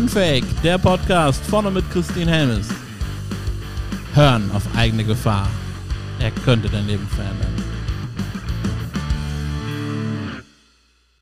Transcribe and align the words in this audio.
Unfake, 0.00 0.46
der 0.64 0.78
Podcast 0.78 1.44
vorne 1.44 1.70
mit 1.70 1.84
Christine 1.90 2.30
Helmes. 2.30 2.68
Hören 4.14 4.50
auf 4.54 4.62
eigene 4.74 5.04
Gefahr. 5.04 5.46
Er 6.18 6.30
könnte 6.30 6.70
dein 6.70 6.86
Leben 6.86 7.06
verändern. 7.06 7.54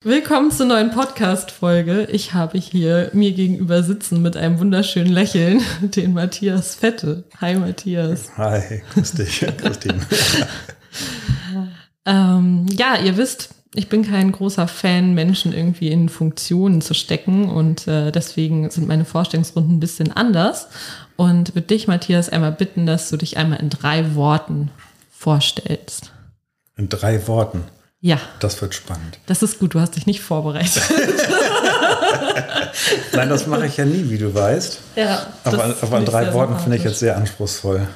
Willkommen 0.05 0.53
zur 0.53 0.67
neuen 0.67 0.93
Podcast-Folge. 0.93 2.07
Ich 2.13 2.35
habe 2.35 2.57
hier 2.57 3.11
mir 3.15 3.33
gegenüber 3.33 3.83
sitzen 3.83 4.23
mit 4.23 4.37
einem 4.37 4.61
wunderschönen 4.61 5.13
Lächeln 5.13 5.61
den 5.81 6.13
Matthias 6.15 6.77
Fette. 6.77 7.25
Hi 7.41 7.57
Matthias. 7.57 8.31
Hi, 8.37 8.83
grüß 8.95 9.11
dich, 9.11 9.41
Christine. 9.57 9.99
ähm, 12.07 12.67
ja, 12.71 12.95
ihr 12.95 13.17
wisst, 13.17 13.58
ich 13.75 13.89
bin 13.89 14.03
kein 14.09 14.33
großer 14.33 14.67
Fan, 14.67 15.15
Menschen 15.15 15.53
irgendwie 15.53 15.91
in 15.91 16.09
Funktionen 16.09 16.81
zu 16.81 16.95
stecken 16.95 17.51
und 17.51 17.87
äh, 17.87 18.11
deswegen 18.11 18.71
sind 18.71 18.89
meine 18.89 19.05
Vorstellungsrunden 19.05 19.77
ein 19.77 19.81
bisschen 19.81 20.13
anders. 20.13 20.69
Und 21.17 21.55
würde 21.55 21.67
dich, 21.67 21.87
Matthias, 21.89 22.29
einmal 22.29 22.53
bitten, 22.53 22.87
dass 22.87 23.11
du 23.11 23.17
dich 23.17 23.37
einmal 23.37 23.61
in 23.61 23.71
drei 23.71 24.15
Worten 24.15 24.71
vorstellst. 25.11 26.13
In 26.77 26.89
drei 26.89 27.27
Worten? 27.27 27.65
Ja. 28.01 28.19
Das 28.39 28.63
wird 28.63 28.75
spannend. 28.75 29.19
Das 29.27 29.43
ist 29.43 29.59
gut, 29.59 29.75
du 29.75 29.81
hast 29.81 29.97
dich 29.97 30.07
nicht 30.07 30.21
vorbereitet. 30.21 30.83
Nein, 33.13 33.29
das 33.29 33.49
mache 33.49 33.67
ich 33.67 33.77
ja 33.77 33.85
nie, 33.85 34.09
wie 34.09 34.19
du 34.19 34.33
weißt. 34.33 34.79
Ja. 34.95 35.27
Aber, 35.43 35.75
aber 35.83 35.99
in 35.99 36.05
drei 36.05 36.33
Worten 36.33 36.59
finde 36.61 36.77
ich 36.77 36.85
jetzt 36.85 37.01
sehr 37.01 37.17
anspruchsvoll. 37.17 37.89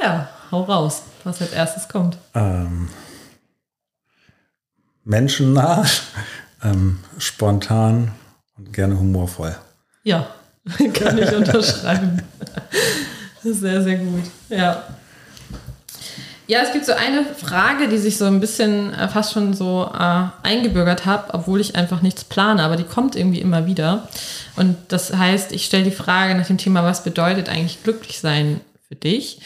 Ja, 0.00 0.28
hau 0.52 0.62
raus, 0.62 1.02
was 1.24 1.42
als 1.42 1.52
erstes 1.52 1.88
kommt. 1.88 2.16
Ähm, 2.34 2.88
menschennah, 5.08 5.84
ähm, 6.62 7.00
spontan 7.18 8.12
und 8.56 8.72
gerne 8.72 8.98
humorvoll. 8.98 9.56
Ja, 10.04 10.28
kann 10.94 11.18
ich 11.18 11.32
unterschreiben. 11.32 12.22
Sehr, 13.42 13.82
sehr 13.82 13.96
gut. 13.96 14.24
Ja. 14.48 14.84
Ja, 16.46 16.60
es 16.62 16.72
gibt 16.72 16.86
so 16.86 16.92
eine 16.92 17.26
Frage, 17.26 17.88
die 17.88 17.98
sich 17.98 18.16
so 18.16 18.24
ein 18.24 18.40
bisschen 18.40 18.94
äh, 18.94 19.06
fast 19.08 19.34
schon 19.34 19.52
so 19.52 19.90
äh, 19.92 20.24
eingebürgert 20.42 21.04
hat, 21.04 21.34
obwohl 21.34 21.60
ich 21.60 21.76
einfach 21.76 22.00
nichts 22.00 22.24
plane, 22.24 22.62
aber 22.62 22.76
die 22.76 22.84
kommt 22.84 23.16
irgendwie 23.16 23.40
immer 23.40 23.66
wieder. 23.66 24.08
Und 24.56 24.76
das 24.88 25.12
heißt, 25.12 25.52
ich 25.52 25.66
stelle 25.66 25.84
die 25.84 25.90
Frage 25.90 26.34
nach 26.34 26.46
dem 26.46 26.56
Thema, 26.56 26.82
was 26.84 27.04
bedeutet 27.04 27.50
eigentlich 27.50 27.82
glücklich 27.82 28.20
sein 28.20 28.62
für 28.88 28.96
dich? 28.96 29.40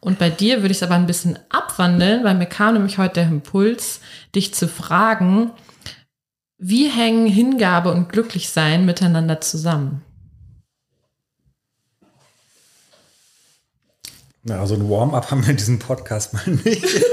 Und 0.00 0.18
bei 0.18 0.30
dir 0.30 0.62
würde 0.62 0.72
ich 0.72 0.78
es 0.78 0.82
aber 0.82 0.94
ein 0.94 1.06
bisschen 1.06 1.38
abwandeln, 1.48 2.24
weil 2.24 2.34
mir 2.34 2.46
kam 2.46 2.74
nämlich 2.74 2.98
heute 2.98 3.14
der 3.14 3.28
Impuls, 3.28 4.00
dich 4.34 4.54
zu 4.54 4.68
fragen, 4.68 5.52
wie 6.58 6.88
hängen 6.88 7.26
Hingabe 7.26 7.92
und 7.92 8.08
Glücklichsein 8.08 8.84
miteinander 8.84 9.40
zusammen? 9.40 10.02
Ja, 14.44 14.60
also 14.60 14.74
ein 14.74 14.88
Warm-up 14.88 15.30
haben 15.30 15.42
wir 15.42 15.50
in 15.50 15.56
diesem 15.56 15.78
Podcast 15.78 16.32
mal 16.32 16.42
nicht. 16.46 16.82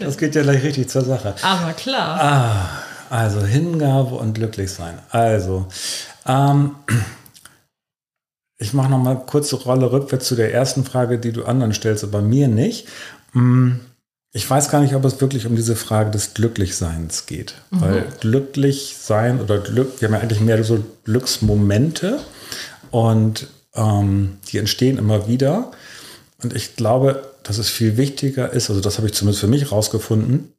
das 0.00 0.18
geht 0.18 0.34
ja 0.34 0.42
gleich 0.42 0.62
richtig 0.64 0.90
zur 0.90 1.02
Sache. 1.02 1.34
Aber 1.42 1.72
klar. 1.72 2.20
Ah, 2.20 2.68
also 3.10 3.42
Hingabe 3.42 4.14
und 4.16 4.34
Glücklichsein. 4.34 4.98
Also, 5.10 5.68
ähm, 6.26 6.76
ich 8.62 8.72
mache 8.72 8.90
noch 8.90 9.02
mal 9.02 9.16
kurze 9.16 9.56
Rolle 9.56 9.90
rückwärts 9.90 10.28
zu 10.28 10.36
der 10.36 10.54
ersten 10.54 10.84
Frage, 10.84 11.18
die 11.18 11.32
du 11.32 11.44
anderen 11.44 11.74
stellst, 11.74 12.04
aber 12.04 12.22
mir 12.22 12.46
nicht. 12.46 12.86
Mm, 13.32 13.72
ich 14.32 14.48
weiß 14.48 14.70
gar 14.70 14.80
nicht, 14.80 14.94
ob 14.94 15.04
es 15.04 15.20
wirklich 15.20 15.46
um 15.46 15.56
diese 15.56 15.74
Frage 15.74 16.12
des 16.12 16.32
Glücklichseins 16.32 17.26
geht. 17.26 17.54
Mhm. 17.70 17.80
Weil 17.80 18.06
glücklich 18.20 18.96
sein 19.00 19.40
oder 19.40 19.58
Glück, 19.58 20.00
wir 20.00 20.08
haben 20.08 20.14
ja 20.14 20.20
eigentlich 20.20 20.40
mehr 20.40 20.62
so 20.62 20.82
Glücksmomente 21.04 22.20
und 22.92 23.48
ähm, 23.74 24.38
die 24.48 24.58
entstehen 24.58 24.96
immer 24.96 25.26
wieder. 25.26 25.72
Und 26.42 26.54
ich 26.54 26.76
glaube, 26.76 27.28
dass 27.42 27.58
es 27.58 27.68
viel 27.68 27.96
wichtiger 27.96 28.52
ist, 28.52 28.70
also 28.70 28.80
das 28.80 28.96
habe 28.96 29.08
ich 29.08 29.14
zumindest 29.14 29.40
für 29.40 29.48
mich 29.48 29.72
rausgefunden, 29.72 30.52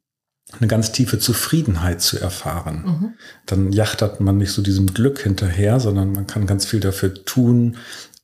eine 0.58 0.68
ganz 0.68 0.92
tiefe 0.92 1.18
Zufriedenheit 1.18 2.00
zu 2.00 2.18
erfahren. 2.18 2.84
Mhm. 2.86 3.14
Dann 3.46 3.72
jachtert 3.72 4.20
man 4.20 4.38
nicht 4.38 4.52
so 4.52 4.62
diesem 4.62 4.94
Glück 4.94 5.20
hinterher, 5.20 5.80
sondern 5.80 6.12
man 6.12 6.26
kann 6.26 6.46
ganz 6.46 6.64
viel 6.64 6.80
dafür 6.80 7.14
tun, 7.24 7.76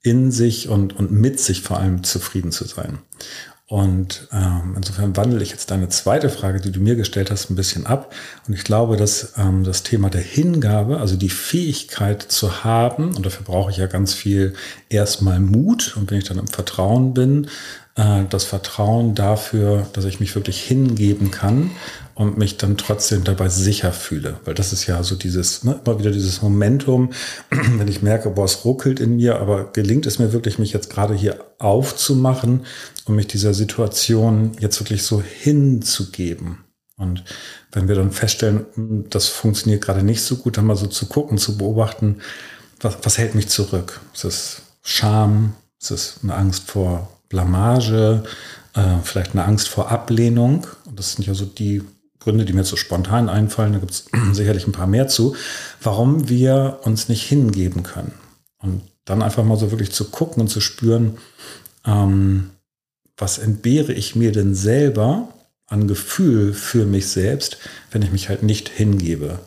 in 0.02 0.30
sich 0.30 0.68
und, 0.68 0.96
und 0.96 1.10
mit 1.10 1.40
sich 1.40 1.62
vor 1.62 1.78
allem 1.78 2.04
zufrieden 2.04 2.52
zu 2.52 2.64
sein. 2.64 2.98
Und 3.66 4.26
ähm, 4.32 4.74
insofern 4.74 5.16
wandle 5.16 5.40
ich 5.42 5.50
jetzt 5.50 5.70
deine 5.70 5.88
zweite 5.88 6.28
Frage, 6.28 6.60
die 6.60 6.72
du 6.72 6.80
mir 6.80 6.96
gestellt 6.96 7.30
hast, 7.30 7.50
ein 7.50 7.54
bisschen 7.54 7.86
ab. 7.86 8.12
Und 8.48 8.54
ich 8.54 8.64
glaube, 8.64 8.96
dass 8.96 9.34
ähm, 9.36 9.62
das 9.62 9.84
Thema 9.84 10.10
der 10.10 10.22
Hingabe, 10.22 10.98
also 10.98 11.14
die 11.14 11.28
Fähigkeit 11.28 12.20
zu 12.20 12.64
haben, 12.64 13.14
und 13.14 13.24
dafür 13.24 13.44
brauche 13.44 13.70
ich 13.70 13.76
ja 13.76 13.86
ganz 13.86 14.12
viel 14.12 14.54
erstmal 14.88 15.38
Mut, 15.38 15.96
und 15.96 16.10
wenn 16.10 16.18
ich 16.18 16.24
dann 16.24 16.38
im 16.38 16.48
Vertrauen 16.48 17.14
bin, 17.14 17.46
äh, 17.94 18.24
das 18.28 18.42
Vertrauen 18.42 19.14
dafür, 19.14 19.86
dass 19.92 20.04
ich 20.04 20.18
mich 20.18 20.34
wirklich 20.34 20.60
hingeben 20.60 21.30
kann 21.30 21.70
und 22.20 22.36
mich 22.36 22.58
dann 22.58 22.76
trotzdem 22.76 23.24
dabei 23.24 23.48
sicher 23.48 23.94
fühle. 23.94 24.38
Weil 24.44 24.52
das 24.52 24.74
ist 24.74 24.86
ja 24.86 25.02
so 25.02 25.14
dieses, 25.14 25.64
ne, 25.64 25.80
immer 25.82 25.98
wieder 25.98 26.10
dieses 26.10 26.42
Momentum, 26.42 27.12
wenn 27.50 27.88
ich 27.88 28.02
merke, 28.02 28.28
boah, 28.28 28.44
es 28.44 28.62
ruckelt 28.66 29.00
in 29.00 29.16
mir, 29.16 29.40
aber 29.40 29.72
gelingt 29.72 30.04
es 30.04 30.18
mir 30.18 30.34
wirklich, 30.34 30.58
mich 30.58 30.74
jetzt 30.74 30.90
gerade 30.90 31.14
hier 31.14 31.42
aufzumachen 31.58 32.66
und 33.06 33.16
mich 33.16 33.26
dieser 33.26 33.54
Situation 33.54 34.52
jetzt 34.60 34.78
wirklich 34.80 35.02
so 35.02 35.22
hinzugeben. 35.22 36.58
Und 36.98 37.24
wenn 37.72 37.88
wir 37.88 37.94
dann 37.94 38.12
feststellen, 38.12 38.66
hm, 38.74 39.06
das 39.08 39.28
funktioniert 39.28 39.82
gerade 39.82 40.02
nicht 40.02 40.20
so 40.20 40.36
gut, 40.36 40.58
dann 40.58 40.66
mal 40.66 40.76
so 40.76 40.88
zu 40.88 41.06
gucken, 41.06 41.38
zu 41.38 41.56
beobachten, 41.56 42.18
was, 42.80 42.98
was 43.02 43.16
hält 43.16 43.34
mich 43.34 43.48
zurück? 43.48 43.98
Ist 44.12 44.24
es 44.24 44.62
Scham? 44.82 45.54
Ist 45.80 45.90
es 45.90 46.20
eine 46.22 46.34
Angst 46.34 46.64
vor 46.68 47.08
Blamage, 47.30 48.24
äh, 48.74 48.98
vielleicht 49.04 49.32
eine 49.32 49.46
Angst 49.46 49.70
vor 49.70 49.90
Ablehnung. 49.90 50.66
Und 50.84 50.98
das 50.98 51.14
sind 51.14 51.26
ja 51.26 51.32
so 51.32 51.46
die 51.46 51.80
Gründe, 52.20 52.44
die 52.44 52.52
mir 52.52 52.64
so 52.64 52.76
spontan 52.76 53.28
einfallen. 53.28 53.72
Da 53.72 53.78
gibt 53.78 53.92
es 53.92 54.06
sicherlich 54.32 54.66
ein 54.66 54.72
paar 54.72 54.86
mehr 54.86 55.08
zu, 55.08 55.34
warum 55.82 56.28
wir 56.28 56.80
uns 56.84 57.08
nicht 57.08 57.22
hingeben 57.22 57.82
können. 57.82 58.12
Und 58.58 58.82
dann 59.04 59.22
einfach 59.22 59.44
mal 59.44 59.56
so 59.56 59.70
wirklich 59.70 59.90
zu 59.90 60.10
gucken 60.10 60.42
und 60.42 60.48
zu 60.48 60.60
spüren, 60.60 61.18
ähm, 61.84 62.50
was 63.16 63.38
entbehre 63.38 63.92
ich 63.92 64.14
mir 64.14 64.32
denn 64.32 64.54
selber 64.54 65.28
an 65.66 65.88
Gefühl 65.88 66.52
für 66.52 66.84
mich 66.84 67.08
selbst, 67.08 67.58
wenn 67.90 68.02
ich 68.02 68.12
mich 68.12 68.28
halt 68.28 68.42
nicht 68.42 68.68
hingebe. 68.68 69.38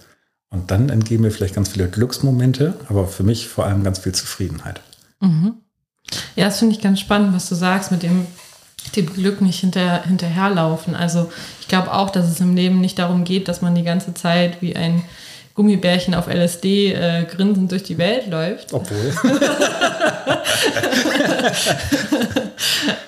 Und 0.49 0.71
dann 0.71 0.89
entgehen 0.89 1.21
mir 1.21 1.31
vielleicht 1.31 1.55
ganz 1.55 1.69
viele 1.69 1.89
Glücksmomente, 1.89 2.75
aber 2.87 3.07
für 3.07 3.23
mich 3.23 3.47
vor 3.47 3.65
allem 3.65 3.83
ganz 3.83 3.99
viel 3.99 4.13
Zufriedenheit. 4.13 4.81
Mhm. 5.19 5.55
Ja, 6.35 6.45
das 6.45 6.59
finde 6.59 6.75
ich 6.75 6.81
ganz 6.81 6.99
spannend, 6.99 7.33
was 7.33 7.49
du 7.49 7.55
sagst 7.55 7.91
mit 7.91 8.03
dem, 8.03 8.27
dem 8.91 9.11
Glück 9.11 9.41
nicht 9.41 9.59
hinter, 9.59 10.03
hinterherlaufen. 10.03 10.95
Also 10.95 11.31
ich 11.61 11.67
glaube 11.67 11.93
auch, 11.93 12.09
dass 12.09 12.29
es 12.29 12.39
im 12.39 12.55
Leben 12.55 12.81
nicht 12.81 12.99
darum 12.99 13.23
geht, 13.23 13.47
dass 13.47 13.61
man 13.61 13.75
die 13.75 13.83
ganze 13.83 14.13
Zeit 14.13 14.61
wie 14.61 14.75
ein 14.75 15.03
Gummibärchen 15.55 16.15
auf 16.15 16.27
LSD 16.27 16.93
äh, 16.93 17.25
grinsend 17.25 17.71
durch 17.71 17.83
die 17.83 17.97
Welt 17.97 18.27
läuft. 18.27 18.73
Obwohl. 18.73 19.13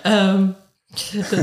ähm, 0.04 0.56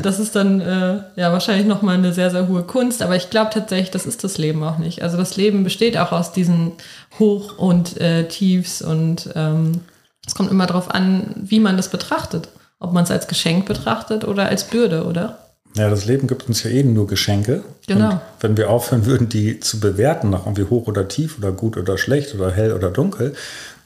das 0.02 0.18
ist 0.18 0.34
dann 0.36 0.60
äh, 0.60 1.02
ja 1.16 1.32
wahrscheinlich 1.32 1.66
nochmal 1.66 1.96
eine 1.96 2.12
sehr, 2.12 2.30
sehr 2.30 2.48
hohe 2.48 2.62
Kunst, 2.62 3.02
aber 3.02 3.16
ich 3.16 3.30
glaube 3.30 3.50
tatsächlich, 3.52 3.90
das 3.90 4.06
ist 4.06 4.24
das 4.24 4.38
Leben 4.38 4.62
auch 4.62 4.78
nicht. 4.78 5.02
Also 5.02 5.16
das 5.16 5.36
Leben 5.36 5.64
besteht 5.64 5.98
auch 5.98 6.12
aus 6.12 6.32
diesen 6.32 6.72
Hoch- 7.18 7.58
und 7.58 8.00
äh, 8.00 8.28
Tiefs 8.28 8.80
und 8.80 9.28
ähm, 9.34 9.82
es 10.26 10.34
kommt 10.34 10.50
immer 10.50 10.66
darauf 10.66 10.90
an, 10.90 11.34
wie 11.36 11.60
man 11.60 11.76
das 11.76 11.88
betrachtet. 11.88 12.48
Ob 12.82 12.92
man 12.92 13.04
es 13.04 13.12
als 13.12 13.28
Geschenk 13.28 13.66
betrachtet 13.66 14.26
oder 14.26 14.48
als 14.48 14.64
Bürde, 14.64 15.04
oder? 15.04 15.38
Ja, 15.76 15.88
das 15.88 16.04
Leben 16.04 16.26
gibt 16.26 16.48
uns 16.48 16.64
ja 16.64 16.70
eben 16.70 16.92
nur 16.92 17.06
Geschenke. 17.06 17.62
Genau. 17.86 18.10
Und 18.10 18.20
wenn 18.40 18.56
wir 18.56 18.70
aufhören 18.70 19.06
würden, 19.06 19.28
die 19.28 19.60
zu 19.60 19.78
bewerten, 19.78 20.30
nach 20.30 20.46
irgendwie 20.46 20.64
hoch 20.64 20.88
oder 20.88 21.06
tief 21.06 21.38
oder 21.38 21.52
gut 21.52 21.76
oder 21.76 21.96
schlecht 21.96 22.34
oder 22.34 22.50
hell 22.50 22.72
oder 22.72 22.90
dunkel, 22.90 23.34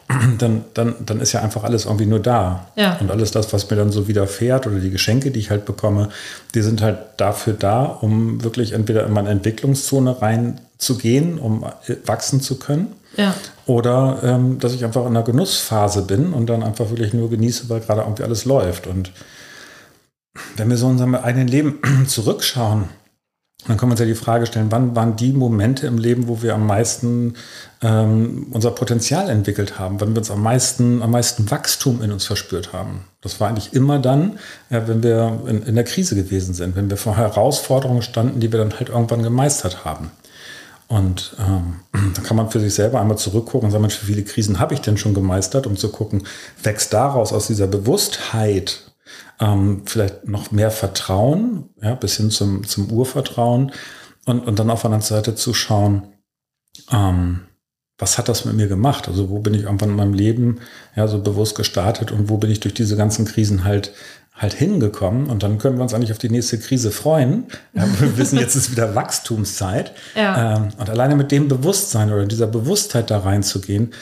dann, 0.39 0.65
dann, 0.73 0.95
dann 1.05 1.21
ist 1.21 1.33
ja 1.33 1.43
einfach 1.43 1.63
alles 1.63 1.85
irgendwie 1.85 2.07
nur 2.07 2.21
da. 2.21 2.69
Ja. 2.75 2.97
Und 2.99 3.11
alles 3.11 3.33
das, 3.33 3.53
was 3.53 3.69
mir 3.69 3.77
dann 3.77 3.93
so 3.93 4.09
widerfährt 4.09 4.67
oder 4.67 4.79
die 4.79 4.91
Geschenke, 4.91 5.31
die 5.31 5.41
ich 5.41 5.51
halt 5.51 5.67
bekomme, 5.67 6.09
die 6.55 6.63
sind 6.63 6.81
halt 6.81 6.99
dafür 7.19 7.53
da, 7.53 7.85
um 7.85 8.43
wirklich 8.43 8.73
entweder 8.73 9.05
in 9.05 9.13
meine 9.13 9.29
Entwicklungszone 9.29 10.23
reinzugehen, 10.77 11.39
um 11.39 11.65
wachsen 12.05 12.41
zu 12.41 12.59
können. 12.59 12.95
Ja. 13.17 13.35
Oder 13.67 14.21
ähm, 14.23 14.59
dass 14.59 14.75
ich 14.75 14.85
einfach 14.85 15.03
in 15.03 15.09
einer 15.09 15.23
Genussphase 15.23 16.03
bin 16.03 16.33
und 16.33 16.47
dann 16.47 16.63
einfach 16.63 16.91
wirklich 16.91 17.15
nur 17.15 17.31
genieße, 17.31 17.69
weil 17.69 17.81
gerade 17.81 18.03
irgendwie 18.03 18.23
alles 18.23 18.45
läuft. 18.45 18.87
Und 18.87 19.13
wenn 20.57 20.69
wir 20.69 20.77
so 20.77 20.87
in 20.87 20.93
unserem 20.93 21.15
eigenen 21.15 21.49
Leben 21.49 21.81
zurückschauen, 22.07 22.85
dann 23.67 23.79
können 23.79 23.91
wir 23.91 23.95
uns 23.95 24.01
ja 24.01 24.07
die 24.07 24.15
Frage 24.15 24.47
stellen, 24.47 24.71
wann 24.71 24.95
waren 24.95 25.17
die 25.17 25.33
Momente 25.33 25.89
im 25.89 25.99
Leben, 25.99 26.29
wo 26.29 26.41
wir 26.41 26.55
am 26.55 26.67
meisten 26.67 27.35
ähm, 27.83 28.47
unser 28.53 28.71
Potenzial 28.71 29.29
entwickelt 29.29 29.79
haben, 29.79 30.01
wann 30.01 30.11
wir 30.11 30.19
uns 30.19 30.31
am 30.31 30.43
meisten, 30.43 31.03
am 31.03 31.11
meisten 31.11 31.51
Wachstum 31.51 32.01
in 32.01 32.13
uns 32.13 32.27
verspürt 32.27 32.73
haben. 32.73 33.01
Das 33.23 33.41
war 33.41 33.49
eigentlich 33.49 33.73
immer 33.73 33.99
dann, 33.99 34.39
ja, 34.71 34.87
wenn 34.87 35.03
wir 35.03 35.41
in, 35.49 35.63
in 35.65 35.75
der 35.75 35.83
Krise 35.83 36.15
gewesen 36.15 36.55
sind, 36.55 36.77
wenn 36.77 36.91
wir 36.91 36.97
vor 36.97 37.17
Herausforderungen 37.17 38.03
standen, 38.03 38.39
die 38.39 38.53
wir 38.53 38.61
dann 38.61 38.75
halt 38.75 38.91
irgendwann 38.91 39.25
gemeistert 39.25 39.85
haben. 39.85 40.13
Und 40.89 41.37
ähm, 41.41 41.81
da 42.15 42.23
kann 42.23 42.37
man 42.37 42.51
für 42.51 42.61
sich 42.61 42.75
selber 42.75 43.01
einmal 43.01 43.19
zurückgucken 43.19 43.67
und 43.67 43.71
sagen, 43.71 43.83
Mensch, 43.83 44.01
wie 44.03 44.07
viele 44.07 44.25
Krisen 44.25 44.59
habe 44.59 44.75
ich 44.75 44.81
denn 44.81 44.99
schon 44.99 45.15
gemeistert, 45.15 45.67
um 45.67 45.77
zu 45.77 45.91
gucken, 45.91 46.27
wächst 46.63 46.93
daraus 46.93 47.33
aus 47.33 47.47
dieser 47.47 47.67
Bewusstheit 47.67 48.93
ähm, 49.41 49.83
vielleicht 49.87 50.27
noch 50.29 50.51
mehr 50.51 50.71
Vertrauen, 50.71 51.71
ja, 51.83 51.95
bis 51.95 52.17
hin 52.17 52.31
zum, 52.31 52.67
zum 52.67 52.91
Urvertrauen 52.91 53.73
und, 54.25 54.47
und 54.47 54.59
dann 54.59 54.71
auf 54.71 54.83
der 54.83 54.87
anderen 54.87 55.03
Seite 55.03 55.35
zu 55.35 55.55
schauen, 55.55 56.09
ähm, 56.91 57.43
was 57.99 58.19
hat 58.19 58.29
das 58.29 58.45
mit 58.45 58.55
mir 58.55 58.69
gemacht? 58.69 59.09
Also 59.09 59.31
wo 59.31 59.39
bin 59.39 59.55
ich 59.55 59.63
irgendwann 59.63 59.91
in 59.91 59.97
meinem 59.97 60.15
Leben 60.15 60.61
ja 60.95 61.09
so 61.09 61.21
bewusst 61.21 61.57
gestartet 61.57 62.13
und 62.13 62.29
wo 62.29 62.37
bin 62.37 62.51
ich 62.51 62.61
durch 62.61 62.75
diese 62.75 62.97
ganzen 62.97 63.25
Krisen 63.25 63.65
halt 63.65 63.93
halt 64.37 64.53
hingekommen 64.53 65.29
und 65.29 65.43
dann 65.43 65.59
können 65.59 65.79
wir 65.79 65.83
uns 65.83 65.95
eigentlich 65.95 66.13
auf 66.13 66.19
die 66.19 66.29
nächste 66.29 66.59
Krise 66.59 66.91
freuen. 66.91 67.45
Wir 67.73 68.19
wissen, 68.19 68.39
jetzt 68.39 68.55
ist 68.55 68.71
wieder 68.71 68.95
Wachstumszeit. 68.95 69.93
Ja. 70.15 70.57
Ähm, 70.57 70.69
und 70.77 70.91
alleine 70.91 71.17
mit 71.17 71.33
dem 71.33 71.49
Bewusstsein 71.49 72.13
oder 72.13 72.27
dieser 72.27 72.47
Bewusstheit 72.47 73.11
da 73.11 73.21
reinzugehen, 73.21 73.95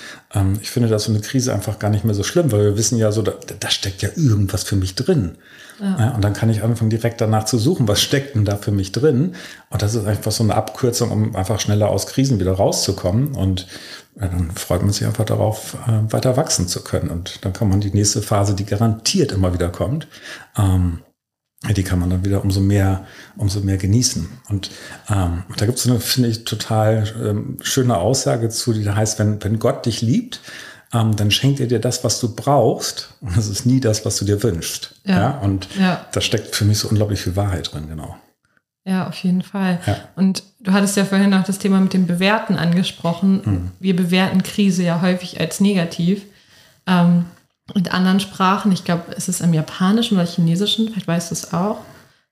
ich 0.60 0.70
finde 0.70 0.88
das 0.88 1.04
so 1.04 1.12
eine 1.12 1.20
Krise 1.20 1.52
einfach 1.52 1.78
gar 1.78 1.90
nicht 1.90 2.04
mehr 2.04 2.14
so 2.14 2.22
schlimm, 2.22 2.50
weil 2.50 2.64
wir 2.64 2.76
wissen 2.76 2.98
ja 2.98 3.12
so, 3.12 3.22
da, 3.22 3.34
da 3.60 3.70
steckt 3.70 4.02
ja 4.02 4.08
irgendwas 4.16 4.64
für 4.64 4.76
mich 4.76 4.94
drin. 4.94 5.36
Ja. 5.80 6.10
Und 6.10 6.22
dann 6.22 6.32
kann 6.34 6.50
ich 6.50 6.62
anfangen, 6.62 6.90
direkt 6.90 7.20
danach 7.20 7.44
zu 7.44 7.58
suchen, 7.58 7.88
was 7.88 8.00
steckt 8.00 8.34
denn 8.34 8.44
da 8.44 8.56
für 8.56 8.70
mich 8.70 8.92
drin. 8.92 9.34
Und 9.70 9.82
das 9.82 9.94
ist 9.94 10.06
einfach 10.06 10.32
so 10.32 10.44
eine 10.44 10.54
Abkürzung, 10.54 11.10
um 11.10 11.36
einfach 11.36 11.60
schneller 11.60 11.88
aus 11.88 12.06
Krisen 12.06 12.38
wieder 12.40 12.52
rauszukommen. 12.52 13.34
Und 13.34 13.66
dann 14.14 14.52
freut 14.52 14.82
man 14.82 14.92
sich 14.92 15.06
einfach 15.06 15.24
darauf, 15.24 15.76
äh, 15.86 16.12
weiter 16.12 16.36
wachsen 16.36 16.68
zu 16.68 16.82
können. 16.82 17.10
Und 17.10 17.44
dann 17.44 17.52
kann 17.52 17.68
man 17.68 17.80
die 17.80 17.90
nächste 17.90 18.22
Phase, 18.22 18.54
die 18.54 18.66
garantiert 18.66 19.32
immer 19.32 19.52
wieder 19.52 19.68
kommt, 19.68 20.06
ähm, 20.56 21.00
die 21.72 21.82
kann 21.82 21.98
man 21.98 22.10
dann 22.10 22.24
wieder 22.24 22.42
umso 22.42 22.60
mehr, 22.60 23.06
umso 23.36 23.60
mehr 23.60 23.76
genießen. 23.76 24.28
Und 24.48 24.70
ähm, 25.08 25.44
da 25.56 25.66
gibt 25.66 25.78
es 25.78 25.86
eine, 25.86 26.00
finde 26.00 26.28
ich, 26.28 26.44
total 26.44 27.04
ähm, 27.22 27.56
schöne 27.62 27.96
Aussage 27.96 28.48
zu, 28.50 28.72
die 28.72 28.84
da 28.84 28.96
heißt, 28.96 29.18
wenn, 29.18 29.42
wenn 29.42 29.58
Gott 29.58 29.86
dich 29.86 30.02
liebt, 30.02 30.40
ähm, 30.92 31.16
dann 31.16 31.30
schenkt 31.30 31.60
er 31.60 31.66
dir 31.66 31.80
das, 31.80 32.04
was 32.04 32.20
du 32.20 32.34
brauchst. 32.34 33.14
Und 33.20 33.36
das 33.36 33.48
ist 33.48 33.66
nie 33.66 33.80
das, 33.80 34.04
was 34.04 34.16
du 34.16 34.24
dir 34.24 34.42
wünschst. 34.42 34.94
Ja. 35.04 35.18
ja? 35.18 35.30
Und 35.38 35.68
ja. 35.78 36.06
da 36.12 36.20
steckt 36.20 36.54
für 36.54 36.64
mich 36.64 36.78
so 36.78 36.88
unglaublich 36.88 37.20
viel 37.20 37.36
Wahrheit 37.36 37.72
drin, 37.72 37.88
genau. 37.88 38.16
Ja, 38.86 39.08
auf 39.08 39.16
jeden 39.16 39.42
Fall. 39.42 39.80
Ja. 39.86 39.96
Und 40.14 40.42
du 40.60 40.72
hattest 40.72 40.96
ja 40.96 41.06
vorhin 41.06 41.32
auch 41.32 41.44
das 41.44 41.58
Thema 41.58 41.80
mit 41.80 41.94
dem 41.94 42.06
Bewerten 42.06 42.56
angesprochen. 42.56 43.40
Mhm. 43.44 43.70
Wir 43.80 43.96
bewerten 43.96 44.42
Krise 44.42 44.82
ja 44.82 45.00
häufig 45.00 45.40
als 45.40 45.60
negativ. 45.60 46.22
Ähm, 46.86 47.24
in 47.74 47.88
anderen 47.88 48.20
Sprachen, 48.20 48.72
ich 48.72 48.84
glaube, 48.84 49.14
es 49.16 49.28
ist 49.28 49.40
im 49.40 49.54
Japanischen 49.54 50.16
oder 50.16 50.26
Chinesischen, 50.26 50.88
vielleicht 50.88 51.08
weißt 51.08 51.30
du 51.30 51.34
es 51.34 51.52
auch, 51.54 51.78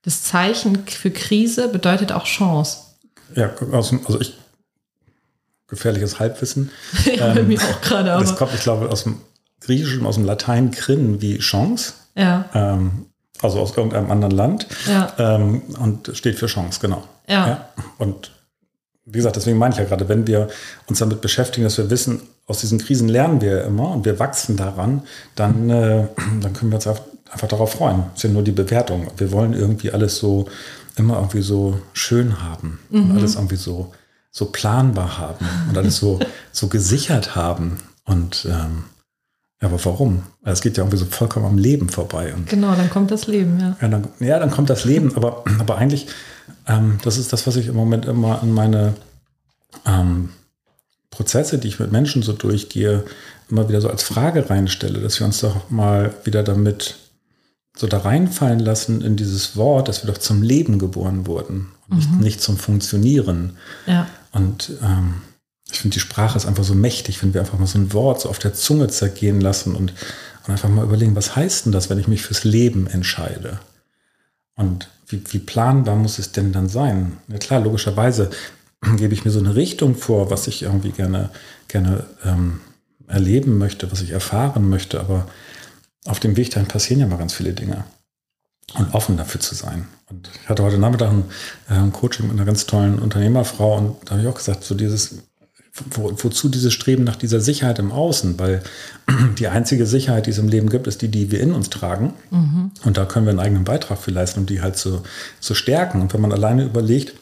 das 0.02 0.23
Zeichen 0.23 0.87
für 0.87 1.11
Krise 1.11 1.69
bedeutet 1.69 2.12
auch 2.12 2.25
Chance. 2.25 2.79
Ja, 3.34 3.50
also 3.73 4.20
ich, 4.20 4.37
gefährliches 5.69 6.19
Halbwissen. 6.19 6.70
ja, 7.17 7.34
ähm, 7.34 7.49
mir 7.49 7.61
auch 7.61 7.81
gerade. 7.81 8.11
Das 8.11 8.37
kommt, 8.37 8.52
ich 8.55 8.61
glaube, 8.61 8.90
aus 8.90 9.05
dem 9.05 9.20
Griechischen, 9.61 10.05
aus 10.05 10.17
dem 10.17 10.25
Latein 10.25 10.70
Krin 10.70 11.23
wie 11.23 11.38
Chance. 11.38 11.94
Ja. 12.14 12.44
Ähm, 12.52 13.06
also 13.40 13.58
aus 13.61 13.76
irgendeinem 13.76 14.11
anderen 14.11 14.35
Land. 14.35 14.67
Ja. 14.87 15.12
Ähm, 15.19 15.62
und 15.78 16.11
steht 16.14 16.38
für 16.38 16.46
Chance, 16.46 16.78
genau. 16.81 17.05
Ja. 17.26 17.46
ja. 17.46 17.69
Und 17.99 18.32
wie 19.05 19.19
gesagt, 19.19 19.37
deswegen 19.37 19.58
meine 19.58 19.73
ich 19.73 19.78
ja 19.78 19.85
gerade, 19.85 20.08
wenn 20.08 20.26
wir 20.26 20.49
uns 20.88 20.99
damit 20.99 21.20
beschäftigen, 21.20 21.64
dass 21.64 21.78
wir 21.78 21.90
wissen, 21.90 22.23
aus 22.46 22.60
diesen 22.60 22.78
Krisen 22.78 23.08
lernen 23.08 23.40
wir 23.40 23.64
immer 23.64 23.90
und 23.92 24.04
wir 24.04 24.18
wachsen 24.18 24.56
daran, 24.56 25.02
dann, 25.36 25.70
äh, 25.70 26.08
dann 26.40 26.52
können 26.52 26.70
wir 26.70 26.76
uns 26.76 26.86
einfach 26.86 27.48
darauf 27.48 27.72
freuen. 27.72 28.04
Das 28.10 28.18
ist 28.18 28.22
ja 28.24 28.30
nur 28.30 28.42
die 28.42 28.52
Bewertung. 28.52 29.06
Wir 29.16 29.32
wollen 29.32 29.52
irgendwie 29.54 29.92
alles 29.92 30.18
so 30.18 30.46
immer 30.96 31.16
irgendwie 31.16 31.42
so 31.42 31.78
schön 31.92 32.42
haben 32.42 32.80
mhm. 32.90 33.10
und 33.10 33.16
alles 33.16 33.36
irgendwie 33.36 33.56
so, 33.56 33.92
so 34.30 34.46
planbar 34.46 35.18
haben 35.18 35.46
und 35.68 35.78
alles 35.78 35.96
so, 35.96 36.18
so 36.52 36.68
gesichert 36.68 37.36
haben. 37.36 37.78
Und 38.04 38.46
ähm, 38.50 38.84
ja, 39.60 39.68
aber 39.68 39.82
warum? 39.84 40.24
Es 40.44 40.60
geht 40.60 40.76
ja 40.76 40.82
irgendwie 40.82 40.98
so 40.98 41.06
vollkommen 41.06 41.46
am 41.46 41.58
Leben 41.58 41.88
vorbei. 41.88 42.34
Und 42.34 42.48
genau, 42.48 42.74
dann 42.74 42.90
kommt 42.90 43.10
das 43.12 43.28
Leben, 43.28 43.60
ja. 43.60 43.76
Ja, 43.80 43.88
dann, 43.88 44.08
ja, 44.18 44.38
dann 44.38 44.50
kommt 44.50 44.68
das 44.68 44.84
Leben, 44.84 45.14
aber, 45.16 45.44
aber 45.60 45.78
eigentlich, 45.78 46.08
ähm, 46.66 46.98
das 47.04 47.16
ist 47.16 47.32
das, 47.32 47.46
was 47.46 47.56
ich 47.56 47.68
im 47.68 47.76
Moment 47.76 48.04
immer 48.04 48.42
in 48.42 48.52
meine 48.52 48.94
ähm, 49.86 50.30
Prozesse, 51.12 51.59
die 51.59 51.69
ich 51.69 51.79
mit 51.79 51.93
Menschen 51.93 52.23
so 52.23 52.32
durchgehe, 52.32 53.05
immer 53.49 53.69
wieder 53.69 53.81
so 53.81 53.88
als 53.88 54.03
Frage 54.03 54.50
reinstelle, 54.50 54.99
dass 55.00 55.20
wir 55.20 55.26
uns 55.26 55.41
doch 55.41 55.70
mal 55.70 56.12
wieder 56.25 56.43
damit 56.43 56.97
so 57.76 57.87
da 57.87 57.99
reinfallen 57.99 58.59
lassen 58.59 59.03
in 59.03 59.17
dieses 59.17 59.56
Wort, 59.56 59.88
dass 59.88 60.03
wir 60.03 60.11
doch 60.11 60.19
zum 60.19 60.43
Leben 60.43 60.79
geboren 60.79 61.26
wurden 61.26 61.69
und 61.88 61.99
nicht, 61.99 62.11
mhm. 62.11 62.20
nicht 62.20 62.43
zum 62.43 62.56
Funktionieren. 62.56 63.56
Ja. 63.87 64.09
Und 64.32 64.73
ähm, 64.82 65.23
ich 65.70 65.81
finde, 65.81 65.94
die 65.94 66.00
Sprache 66.00 66.37
ist 66.37 66.47
einfach 66.47 66.64
so 66.64 66.75
mächtig, 66.75 67.23
wenn 67.23 67.35
wir 67.35 67.41
einfach 67.41 67.59
mal 67.59 67.67
so 67.67 67.79
ein 67.79 67.93
Wort 67.93 68.23
so 68.23 68.29
auf 68.29 68.38
der 68.38 68.55
Zunge 68.55 68.88
zergehen 68.88 69.41
lassen 69.41 69.75
und, 69.75 69.93
und 70.47 70.50
einfach 70.50 70.69
mal 70.69 70.85
überlegen, 70.85 71.17
was 71.17 71.37
heißt 71.37 71.67
denn 71.67 71.73
das, 71.73 71.91
wenn 71.91 71.99
ich 71.99 72.09
mich 72.09 72.23
fürs 72.23 72.44
Leben 72.44 72.87
entscheide? 72.87 73.61
Und 74.55 74.88
wie, 75.06 75.23
wie 75.31 75.38
planbar 75.38 75.97
muss 75.97 76.19
es 76.19 76.32
denn 76.32 76.53
dann 76.53 76.69
sein? 76.69 77.19
Ja 77.29 77.38
klar, 77.38 77.61
logischerweise 77.61 78.31
gebe 78.96 79.14
ich 79.14 79.25
mir 79.25 79.31
so 79.31 79.40
eine 79.40 79.55
Richtung 79.55 79.94
vor, 79.94 80.31
was 80.31 80.46
ich 80.46 80.62
irgendwie 80.62 80.90
gerne, 80.90 81.31
gerne 81.69 82.05
ähm, 82.25 82.61
erleben 83.08 83.58
möchte, 83.58 83.90
was 83.93 84.02
ich 84.02 84.11
erfahren 84.11 84.69
möchte, 84.69 85.00
aber 85.00 85.26
auf 86.06 86.20
dem 86.20 86.37
Weg 86.37 86.50
dahin 86.50 86.69
passieren 86.69 87.00
ja 87.00 87.06
mal 87.06 87.19
ganz 87.19 87.34
viele 87.34 87.52
Dinge. 87.52 87.84
Und 88.75 88.94
offen 88.94 89.19
dafür 89.19 89.40
zu 89.40 89.55
sein. 89.55 89.87
Und 90.08 90.31
ich 90.40 90.49
hatte 90.49 90.62
heute 90.62 90.79
Nachmittag 90.79 91.11
ein, 91.11 91.25
äh, 91.69 91.75
ein 91.75 91.93
Coaching 91.93 92.29
mit 92.29 92.37
einer 92.37 92.46
ganz 92.46 92.64
tollen 92.64 92.99
Unternehmerfrau 92.99 93.76
und 93.76 93.96
da 94.05 94.12
habe 94.12 94.23
ich 94.23 94.29
auch 94.29 94.37
gesagt, 94.37 94.64
so 94.64 94.75
dieses, 94.75 95.17
wo, 95.90 96.11
wozu 96.17 96.49
dieses 96.49 96.73
Streben 96.73 97.05
nach 97.05 97.17
dieser 97.17 97.40
Sicherheit 97.40 97.78
im 97.78 97.93
Außen? 97.93 98.38
Weil 98.38 98.62
die 99.38 99.49
einzige 99.49 99.85
Sicherheit, 99.85 100.26
die 100.26 100.31
es 100.31 100.38
im 100.38 100.49
Leben 100.49 100.70
gibt, 100.70 100.87
ist 100.87 101.02
die, 101.02 101.08
die 101.08 101.31
wir 101.31 101.40
in 101.40 101.52
uns 101.52 101.70
tragen. 101.70 102.14
Mhm. 102.31 102.70
Und 102.85 102.96
da 102.96 103.05
können 103.05 103.26
wir 103.26 103.31
einen 103.31 103.40
eigenen 103.40 103.64
Beitrag 103.64 103.99
für 103.99 104.11
leisten, 104.11 104.40
um 104.40 104.46
die 104.46 104.62
halt 104.62 104.76
zu, 104.76 105.02
zu 105.40 105.55
stärken. 105.55 106.00
Und 106.00 106.14
wenn 106.14 106.20
man 106.20 106.32
alleine 106.32 106.64
überlegt, 106.64 107.14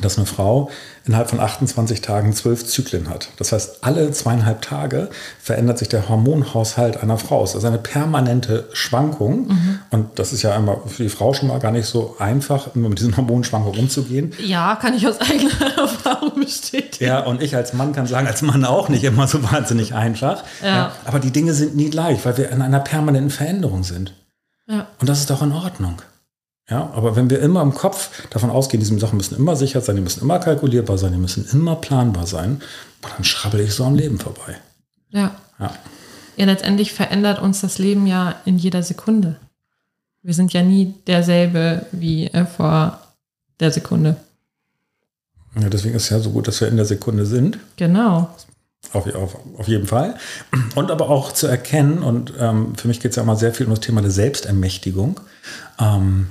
dass 0.00 0.16
eine 0.16 0.26
Frau 0.26 0.70
innerhalb 1.04 1.28
von 1.28 1.40
28 1.40 2.00
Tagen 2.00 2.32
zwölf 2.32 2.64
Zyklen 2.64 3.10
hat. 3.10 3.28
Das 3.36 3.52
heißt, 3.52 3.84
alle 3.84 4.10
zweieinhalb 4.12 4.62
Tage 4.62 5.10
verändert 5.40 5.78
sich 5.78 5.88
der 5.88 6.08
Hormonhaushalt 6.08 7.02
einer 7.02 7.18
Frau. 7.18 7.44
Es 7.44 7.54
ist 7.54 7.64
eine 7.64 7.78
permanente 7.78 8.68
Schwankung. 8.72 9.48
Mhm. 9.48 9.78
Und 9.90 10.18
das 10.18 10.32
ist 10.32 10.42
ja 10.42 10.54
einmal 10.54 10.78
für 10.86 11.02
die 11.02 11.08
Frau 11.08 11.34
schon 11.34 11.48
mal 11.48 11.58
gar 11.58 11.72
nicht 11.72 11.86
so 11.86 12.16
einfach, 12.18 12.74
mit 12.74 12.98
diesen 12.98 13.16
Hormonschwankungen 13.16 13.80
umzugehen. 13.80 14.32
Ja, 14.38 14.76
kann 14.76 14.94
ich 14.94 15.06
aus 15.06 15.20
eigener 15.20 15.76
Erfahrung 15.76 16.40
bestätigen. 16.40 17.04
Ja, 17.04 17.20
und 17.20 17.42
ich 17.42 17.54
als 17.54 17.72
Mann 17.72 17.92
kann 17.92 18.06
sagen, 18.06 18.26
als 18.26 18.42
Mann 18.42 18.64
auch 18.64 18.88
nicht 18.88 19.04
immer 19.04 19.26
so 19.26 19.42
wahnsinnig 19.42 19.94
einfach. 19.94 20.44
Ja. 20.62 20.68
ja 20.68 20.92
aber 21.04 21.18
die 21.18 21.32
Dinge 21.32 21.52
sind 21.52 21.76
nie 21.76 21.90
gleich, 21.90 22.24
weil 22.24 22.38
wir 22.38 22.50
in 22.50 22.62
einer 22.62 22.80
permanenten 22.80 23.30
Veränderung 23.30 23.82
sind. 23.82 24.14
Ja. 24.68 24.86
Und 25.00 25.08
das 25.08 25.20
ist 25.20 25.30
doch 25.30 25.42
in 25.42 25.52
Ordnung. 25.52 26.00
Ja, 26.70 26.90
aber 26.94 27.16
wenn 27.16 27.28
wir 27.28 27.40
immer 27.40 27.60
im 27.60 27.74
Kopf 27.74 28.26
davon 28.30 28.50
ausgehen, 28.50 28.80
diese 28.80 28.96
Sachen 28.98 29.16
müssen 29.16 29.36
immer 29.36 29.56
sicher 29.56 29.80
sein, 29.80 29.96
die 29.96 30.02
müssen 30.02 30.22
immer 30.22 30.38
kalkulierbar 30.38 30.96
sein, 30.96 31.12
die 31.12 31.18
müssen 31.18 31.46
immer 31.52 31.76
planbar 31.76 32.26
sein, 32.26 32.62
dann 33.02 33.24
schrabbel 33.24 33.60
ich 33.60 33.74
so 33.74 33.84
am 33.84 33.94
Leben 33.94 34.18
vorbei. 34.18 34.56
Ja. 35.10 35.34
ja. 35.58 35.74
Ja, 36.36 36.46
letztendlich 36.46 36.92
verändert 36.92 37.42
uns 37.42 37.60
das 37.60 37.78
Leben 37.78 38.06
ja 38.06 38.36
in 38.44 38.58
jeder 38.58 38.82
Sekunde. 38.82 39.36
Wir 40.22 40.34
sind 40.34 40.52
ja 40.52 40.62
nie 40.62 40.94
derselbe 41.06 41.84
wie 41.92 42.28
äh, 42.28 42.46
vor 42.46 42.98
der 43.60 43.70
Sekunde. 43.70 44.16
Ja, 45.60 45.68
deswegen 45.68 45.94
ist 45.94 46.04
es 46.04 46.10
ja 46.10 46.20
so 46.20 46.30
gut, 46.30 46.48
dass 46.48 46.60
wir 46.60 46.68
in 46.68 46.76
der 46.76 46.86
Sekunde 46.86 47.26
sind. 47.26 47.58
Genau. 47.76 48.34
Auf, 48.92 49.14
auf, 49.14 49.36
auf 49.58 49.68
jeden 49.68 49.86
Fall. 49.86 50.16
Und 50.74 50.90
aber 50.90 51.10
auch 51.10 51.32
zu 51.32 51.46
erkennen, 51.46 52.02
und 52.02 52.32
ähm, 52.38 52.74
für 52.76 52.88
mich 52.88 53.00
geht 53.00 53.10
es 53.10 53.16
ja 53.16 53.22
immer 53.22 53.36
sehr 53.36 53.52
viel 53.52 53.66
um 53.66 53.72
das 53.72 53.80
Thema 53.80 54.00
der 54.00 54.10
Selbstermächtigung. 54.10 55.20
Ähm, 55.78 56.28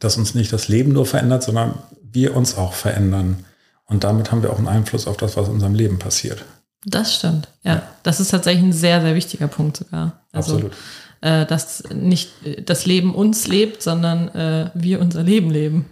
dass 0.00 0.16
uns 0.16 0.34
nicht 0.34 0.52
das 0.52 0.68
Leben 0.68 0.92
nur 0.92 1.06
verändert, 1.06 1.44
sondern 1.44 1.74
wir 2.02 2.36
uns 2.36 2.58
auch 2.58 2.72
verändern. 2.72 3.44
Und 3.84 4.04
damit 4.04 4.32
haben 4.32 4.42
wir 4.42 4.52
auch 4.52 4.58
einen 4.58 4.68
Einfluss 4.68 5.06
auf 5.06 5.16
das, 5.16 5.36
was 5.36 5.48
in 5.48 5.54
unserem 5.54 5.74
Leben 5.74 5.98
passiert. 5.98 6.44
Das 6.84 7.14
stimmt, 7.14 7.48
ja. 7.62 7.74
ja. 7.74 7.82
Das 8.02 8.20
ist 8.20 8.30
tatsächlich 8.30 8.64
ein 8.64 8.72
sehr, 8.72 9.00
sehr 9.00 9.14
wichtiger 9.14 9.48
Punkt 9.48 9.76
sogar. 9.76 10.24
Also, 10.32 10.54
Absolut. 10.54 10.72
Äh, 11.20 11.44
dass 11.44 11.84
nicht 11.94 12.32
das 12.64 12.86
Leben 12.86 13.14
uns 13.14 13.46
lebt, 13.46 13.82
sondern 13.82 14.28
äh, 14.28 14.70
wir 14.74 15.00
unser 15.00 15.22
Leben 15.22 15.50
leben. 15.50 15.84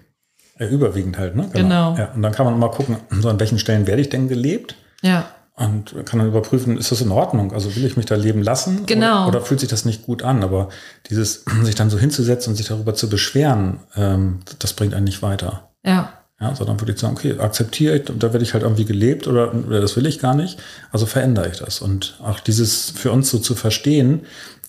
Ja, 0.59 0.67
überwiegend 0.69 1.19
halt, 1.19 1.37
ne? 1.37 1.51
Genau. 1.53 1.93
genau. 1.93 1.97
Ja, 1.99 2.13
und 2.15 2.23
dann 2.23 2.33
kann 2.33 2.47
man 2.47 2.59
mal 2.59 2.71
gucken, 2.71 2.97
so 3.11 3.29
an 3.29 3.39
welchen 3.39 3.59
Stellen 3.59 3.87
werde 3.87 4.01
ich 4.01 4.09
denn 4.09 4.29
gelebt? 4.29 4.75
Ja. 5.03 5.29
Und 5.59 5.95
kann 6.07 6.21
dann 6.21 6.29
überprüfen, 6.29 6.79
ist 6.79 6.93
das 6.93 7.01
in 7.01 7.11
Ordnung? 7.11 7.53
Also 7.53 7.75
will 7.75 7.85
ich 7.85 7.97
mich 7.97 8.07
da 8.07 8.15
leben 8.15 8.43
lassen? 8.43 8.87
Genau. 8.87 9.23
Oder, 9.27 9.39
oder 9.39 9.47
fühlt 9.47 9.59
sich 9.59 9.69
das 9.69 9.85
nicht 9.85 10.05
gut 10.07 10.23
an? 10.23 10.45
Aber 10.45 10.69
dieses, 11.11 11.45
sich 11.63 11.75
dann 11.75 11.91
so 11.91 11.99
hinzusetzen 11.99 12.53
und 12.53 12.57
sich 12.57 12.67
darüber 12.67 12.95
zu 12.95 13.09
beschweren, 13.09 13.81
ähm, 13.97 14.41
das 14.61 14.73
bringt 14.73 14.95
einen 14.95 15.05
nicht 15.05 15.23
weiter. 15.23 15.71
Ja. 15.85 16.13
Ja, 16.41 16.55
sondern 16.55 16.81
würde 16.81 16.93
ich 16.93 17.01
sagen, 17.01 17.17
okay, 17.17 17.37
akzeptiere 17.41 17.97
ich, 17.97 18.05
da 18.05 18.33
werde 18.33 18.45
ich 18.45 18.55
halt 18.55 18.63
irgendwie 18.63 18.85
gelebt 18.85 19.27
oder, 19.27 19.53
oder 19.53 19.81
das 19.81 19.97
will 19.97 20.07
ich 20.07 20.21
gar 20.21 20.37
nicht. 20.37 20.61
Also 20.93 21.05
verändere 21.05 21.49
ich 21.49 21.59
das. 21.59 21.81
Und 21.81 22.21
auch 22.23 22.39
dieses 22.39 22.91
für 22.91 23.11
uns 23.11 23.29
so 23.29 23.39
zu 23.41 23.57
verstehen, 23.57 24.21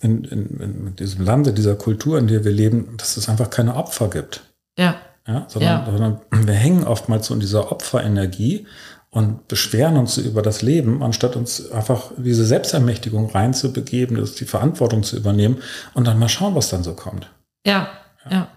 in, 0.02 0.24
in, 0.24 0.60
in 0.60 0.96
diesem 0.96 1.24
Lande, 1.24 1.54
dieser 1.54 1.76
Kultur, 1.76 2.18
in 2.18 2.26
der 2.26 2.44
wir 2.44 2.52
leben, 2.52 2.96
dass 2.98 3.18
es 3.18 3.30
einfach 3.30 3.52
keine 3.52 3.76
Opfer 3.76 4.10
gibt. 4.10 4.42
Ja. 4.80 4.96
ja, 5.28 5.46
sondern, 5.48 5.72
Ja. 5.72 5.86
sondern 5.86 6.22
wir 6.48 6.54
hängen 6.56 6.86
oftmals 6.86 7.28
so 7.28 7.36
in 7.36 7.40
dieser 7.40 7.72
Opferenergie 7.72 8.66
und 9.12 9.48
beschweren 9.48 9.98
uns 9.98 10.18
über 10.18 10.42
das 10.42 10.62
Leben, 10.62 11.02
anstatt 11.02 11.36
uns 11.36 11.72
einfach 11.72 12.12
in 12.18 12.24
diese 12.24 12.46
Selbstermächtigung 12.46 13.32
reinzubegeben, 13.32 14.24
die 14.40 14.46
Verantwortung 14.46 15.04
zu 15.04 15.18
übernehmen 15.18 15.58
und 15.94 16.06
dann 16.06 16.20
mal 16.20 16.30
schauen, 16.30 16.56
was 16.56 16.70
dann 16.70 16.84
so 16.84 16.94
kommt. 16.94 17.32
Ja, 17.66 17.90
ja. 18.30 18.50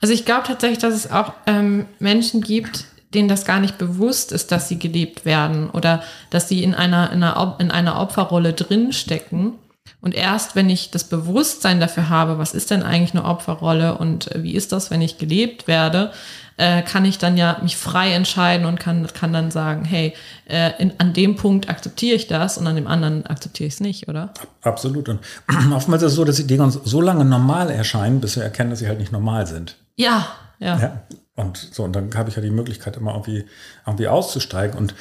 Also 0.00 0.14
ich 0.14 0.24
glaube 0.24 0.46
tatsächlich, 0.46 0.78
dass 0.78 0.94
es 0.94 1.10
auch 1.10 1.32
ähm, 1.46 1.86
Menschen 1.98 2.40
gibt, 2.40 2.84
denen 3.14 3.28
das 3.28 3.44
gar 3.44 3.60
nicht 3.60 3.78
bewusst 3.78 4.32
ist, 4.32 4.52
dass 4.52 4.68
sie 4.68 4.78
geliebt 4.78 5.24
werden 5.24 5.68
oder 5.70 6.02
dass 6.30 6.48
sie 6.48 6.62
in 6.62 6.74
einer, 6.74 7.12
in 7.12 7.22
einer, 7.22 7.56
in 7.58 7.70
einer 7.70 8.00
Opferrolle 8.00 8.52
drinstecken. 8.52 9.54
Und 10.00 10.14
erst 10.14 10.56
wenn 10.56 10.70
ich 10.70 10.90
das 10.90 11.04
Bewusstsein 11.04 11.80
dafür 11.80 12.08
habe, 12.08 12.38
was 12.38 12.54
ist 12.54 12.70
denn 12.70 12.82
eigentlich 12.82 13.14
eine 13.14 13.24
Opferrolle 13.24 13.98
und 13.98 14.34
äh, 14.34 14.42
wie 14.42 14.54
ist 14.54 14.72
das, 14.72 14.90
wenn 14.90 15.02
ich 15.02 15.18
gelebt 15.18 15.66
werde, 15.68 16.12
äh, 16.56 16.82
kann 16.82 17.04
ich 17.04 17.18
dann 17.18 17.36
ja 17.36 17.58
mich 17.62 17.76
frei 17.76 18.12
entscheiden 18.12 18.66
und 18.66 18.78
kann, 18.78 19.06
kann 19.14 19.32
dann 19.32 19.50
sagen, 19.50 19.84
hey, 19.84 20.14
äh, 20.46 20.72
in, 20.78 20.92
an 20.98 21.14
dem 21.14 21.36
Punkt 21.36 21.70
akzeptiere 21.70 22.16
ich 22.16 22.26
das 22.26 22.58
und 22.58 22.66
an 22.66 22.76
dem 22.76 22.86
anderen 22.86 23.26
akzeptiere 23.26 23.66
ich 23.66 23.74
es 23.74 23.80
nicht, 23.80 24.08
oder? 24.08 24.32
Absolut. 24.62 25.08
Und 25.08 25.20
oftmals 25.72 26.02
ist 26.02 26.12
es 26.12 26.16
so, 26.16 26.24
dass 26.24 26.36
die 26.36 26.46
Dinge 26.46 26.64
uns 26.64 26.78
so 26.84 27.00
lange 27.00 27.24
normal 27.24 27.70
erscheinen, 27.70 28.20
bis 28.20 28.36
wir 28.36 28.42
erkennen, 28.42 28.70
dass 28.70 28.80
sie 28.80 28.88
halt 28.88 28.98
nicht 28.98 29.12
normal 29.12 29.46
sind. 29.46 29.76
Ja, 29.96 30.26
ja. 30.58 30.78
Ja. 30.78 31.02
Und 31.34 31.56
so, 31.56 31.84
und 31.84 31.94
dann 31.94 32.14
habe 32.14 32.28
ich 32.28 32.36
ja 32.36 32.42
die 32.42 32.50
Möglichkeit, 32.50 32.98
immer 32.98 33.12
irgendwie, 33.12 33.46
irgendwie 33.86 34.08
auszusteigen. 34.08 34.76
Und 34.76 34.94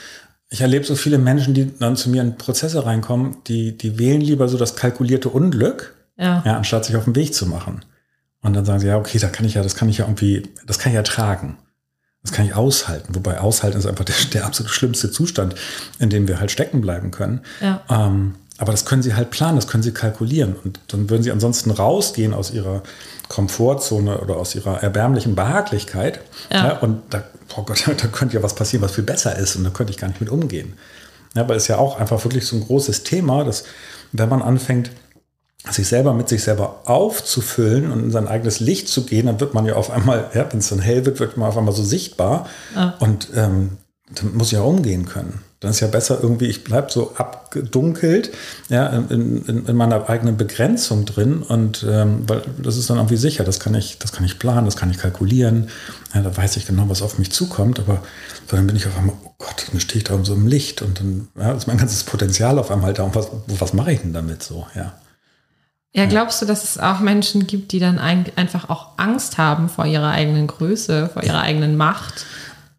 ich 0.50 0.62
erlebe 0.62 0.86
so 0.86 0.96
viele 0.96 1.18
Menschen, 1.18 1.54
die 1.54 1.78
dann 1.78 1.96
zu 1.96 2.10
mir 2.10 2.22
in 2.22 2.38
Prozesse 2.38 2.86
reinkommen, 2.86 3.38
die, 3.48 3.78
die 3.78 4.00
wählen 4.00 4.22
lieber 4.22 4.48
so 4.48 4.58
das 4.58 4.76
kalkulierte 4.76 5.30
Unglück, 5.30 5.96
ja. 6.18 6.44
ja, 6.46 6.58
anstatt 6.58 6.86
sich 6.86 6.96
auf 6.96 7.06
den 7.06 7.16
Weg 7.16 7.34
zu 7.34 7.46
machen. 7.46 7.86
Und 8.42 8.56
dann 8.56 8.66
sagen 8.66 8.80
sie, 8.80 8.88
ja, 8.88 8.98
okay, 8.98 9.20
da 9.20 9.28
kann 9.28 9.46
ich 9.46 9.56
ja, 9.56 9.64
das 9.64 9.76
kann 9.76 9.90
ich 9.90 10.00
ja 10.00 10.06
irgendwie, 10.06 10.44
das 10.66 10.80
kann 10.80 10.92
ich 10.92 10.96
ja 10.96 11.04
tragen. 11.04 11.58
Das 12.22 12.34
kann 12.34 12.46
ich 12.46 12.56
aushalten. 12.56 13.16
Wobei 13.16 13.40
aushalten 13.40 13.78
ist 13.78 13.86
einfach 13.86 14.06
der, 14.06 14.16
der 14.34 14.46
absolut 14.46 14.72
schlimmste 14.72 15.12
Zustand, 15.12 15.56
in 16.00 16.10
dem 16.10 16.28
wir 16.28 16.40
halt 16.40 16.52
stecken 16.52 16.82
bleiben 16.82 17.12
können. 17.12 17.42
Ja. 17.62 17.82
Ähm, 17.90 18.36
aber 18.60 18.74
das 18.74 18.86
können 18.86 19.02
sie 19.02 19.16
halt 19.16 19.32
planen, 19.32 19.56
das 19.56 19.68
können 19.68 19.84
sie 19.84 19.94
kalkulieren. 19.94 20.56
Und 20.64 20.82
dann 20.90 21.10
würden 21.10 21.24
sie 21.24 21.32
ansonsten 21.32 21.72
rausgehen 21.72 22.34
aus 22.34 22.52
ihrer 22.52 22.84
Komfortzone 23.30 24.20
oder 24.20 24.36
aus 24.36 24.54
ihrer 24.54 24.84
erbärmlichen 24.84 25.34
Behaglichkeit. 25.34 26.20
Ja. 26.52 26.78
und 26.80 27.02
da, 27.10 27.24
oh 27.56 27.64
Gott, 27.64 27.86
da 27.88 28.08
könnte 28.08 28.36
ja 28.36 28.44
was 28.44 28.56
passieren, 28.56 28.84
was 28.84 28.92
viel 28.92 29.06
besser 29.06 29.38
ist. 29.38 29.56
Und 29.56 29.64
da 29.64 29.70
könnte 29.70 29.92
ich 29.92 29.98
gar 29.98 30.10
nicht 30.10 30.20
mit 30.20 30.30
umgehen. 30.30 30.74
Ja, 31.36 31.48
weil 31.48 31.56
es 31.56 31.68
ja 31.68 31.78
auch 31.78 31.98
einfach 32.00 32.24
wirklich 32.26 32.46
so 32.46 32.58
ein 32.58 32.66
großes 32.66 33.04
Thema, 33.04 33.46
dass 33.46 33.64
wenn 34.12 34.28
man 34.28 34.42
anfängt, 34.42 34.92
sich 35.70 35.88
selber 35.88 36.14
mit 36.14 36.28
sich 36.28 36.44
selber 36.44 36.82
aufzufüllen 36.86 37.92
und 37.92 38.04
in 38.04 38.12
sein 38.12 38.28
eigenes 38.28 38.60
Licht 38.60 38.88
zu 38.88 39.06
gehen, 39.06 39.28
dann 39.28 39.40
wird 39.40 39.54
man 39.54 39.66
ja 39.66 39.76
auf 39.76 39.92
einmal, 39.92 40.32
ja, 40.34 40.52
wenn 40.52 40.60
es 40.60 40.70
dann 40.70 40.80
hell 40.80 41.06
wird, 41.06 41.20
wird 41.20 41.38
man 41.38 41.50
auf 41.50 41.58
einmal 41.58 41.74
so 41.74 41.84
sichtbar. 41.84 42.48
Ja. 42.76 42.96
Und 43.00 43.30
ähm, 43.36 43.78
dann 44.16 44.36
muss 44.36 44.48
ich 44.48 44.54
ja 44.54 44.62
umgehen 44.62 45.06
können. 45.06 45.44
Dann 45.60 45.72
ist 45.72 45.82
ja 45.82 45.88
besser 45.88 46.20
irgendwie, 46.22 46.46
ich 46.46 46.64
bleibe 46.64 46.90
so 46.90 47.16
abgedunkelt, 47.18 48.32
ja, 48.70 48.88
in, 48.88 49.44
in, 49.46 49.66
in 49.66 49.76
meiner 49.76 50.10
eigenen 50.10 50.38
Begrenzung 50.38 51.04
drin 51.06 51.42
und 51.42 51.86
ähm, 51.88 52.24
weil 52.28 52.44
das 52.64 52.78
ist 52.78 52.90
dann 52.90 52.96
irgendwie 52.98 53.18
sicher, 53.18 53.44
das 53.44 53.60
kann 53.60 53.76
ich, 53.76 54.00
das 54.00 54.14
kann 54.14 54.24
ich 54.24 54.40
planen, 54.40 54.66
das 54.66 54.78
kann 54.78 54.90
ich 54.90 54.98
kalkulieren, 54.98 55.70
ja, 56.14 56.22
da 56.22 56.36
weiß 56.36 56.56
ich 56.56 56.66
genau, 56.66 56.88
was 56.88 57.02
auf 57.02 57.20
mich 57.20 57.32
zukommt, 57.32 57.80
aber 57.80 58.02
dann 58.48 58.68
bin 58.68 58.78
ich 58.78 58.88
auf 58.88 58.98
einmal, 58.98 59.16
oh 59.26 59.34
Gott, 59.38 59.66
dann 59.70 59.82
stehe 59.82 59.98
ich 59.98 60.06
da 60.06 60.16
in 60.16 60.24
so 60.24 60.34
im 60.34 60.48
Licht 60.48 60.82
und 60.82 61.00
dann 61.02 61.28
ja, 61.38 61.52
ist 61.52 61.68
mein 61.68 61.78
ganzes 61.78 62.06
Potenzial 62.06 62.58
auf 62.58 62.72
einmal 62.72 62.94
da 62.94 63.04
und 63.04 63.16
was, 63.16 63.28
was 63.48 63.74
mache 63.74 63.92
ich 63.92 64.00
denn 64.00 64.14
damit 64.14 64.42
so, 64.42 64.66
ja. 64.76 64.94
Ja, 65.92 66.06
glaubst 66.06 66.40
du, 66.42 66.46
dass 66.46 66.64
es 66.64 66.78
auch 66.78 67.00
Menschen 67.00 67.48
gibt, 67.48 67.72
die 67.72 67.80
dann 67.80 67.98
ein, 67.98 68.26
einfach 68.36 68.70
auch 68.70 68.90
Angst 68.98 69.40
haben 69.40 69.70
vor 69.70 69.88
ihrer 69.88 70.12
eigenen 70.12 70.46
Größe, 70.46 71.10
vor 71.12 71.24
ihrer 71.24 71.42
eigenen 71.42 71.78
Macht? 71.78 72.26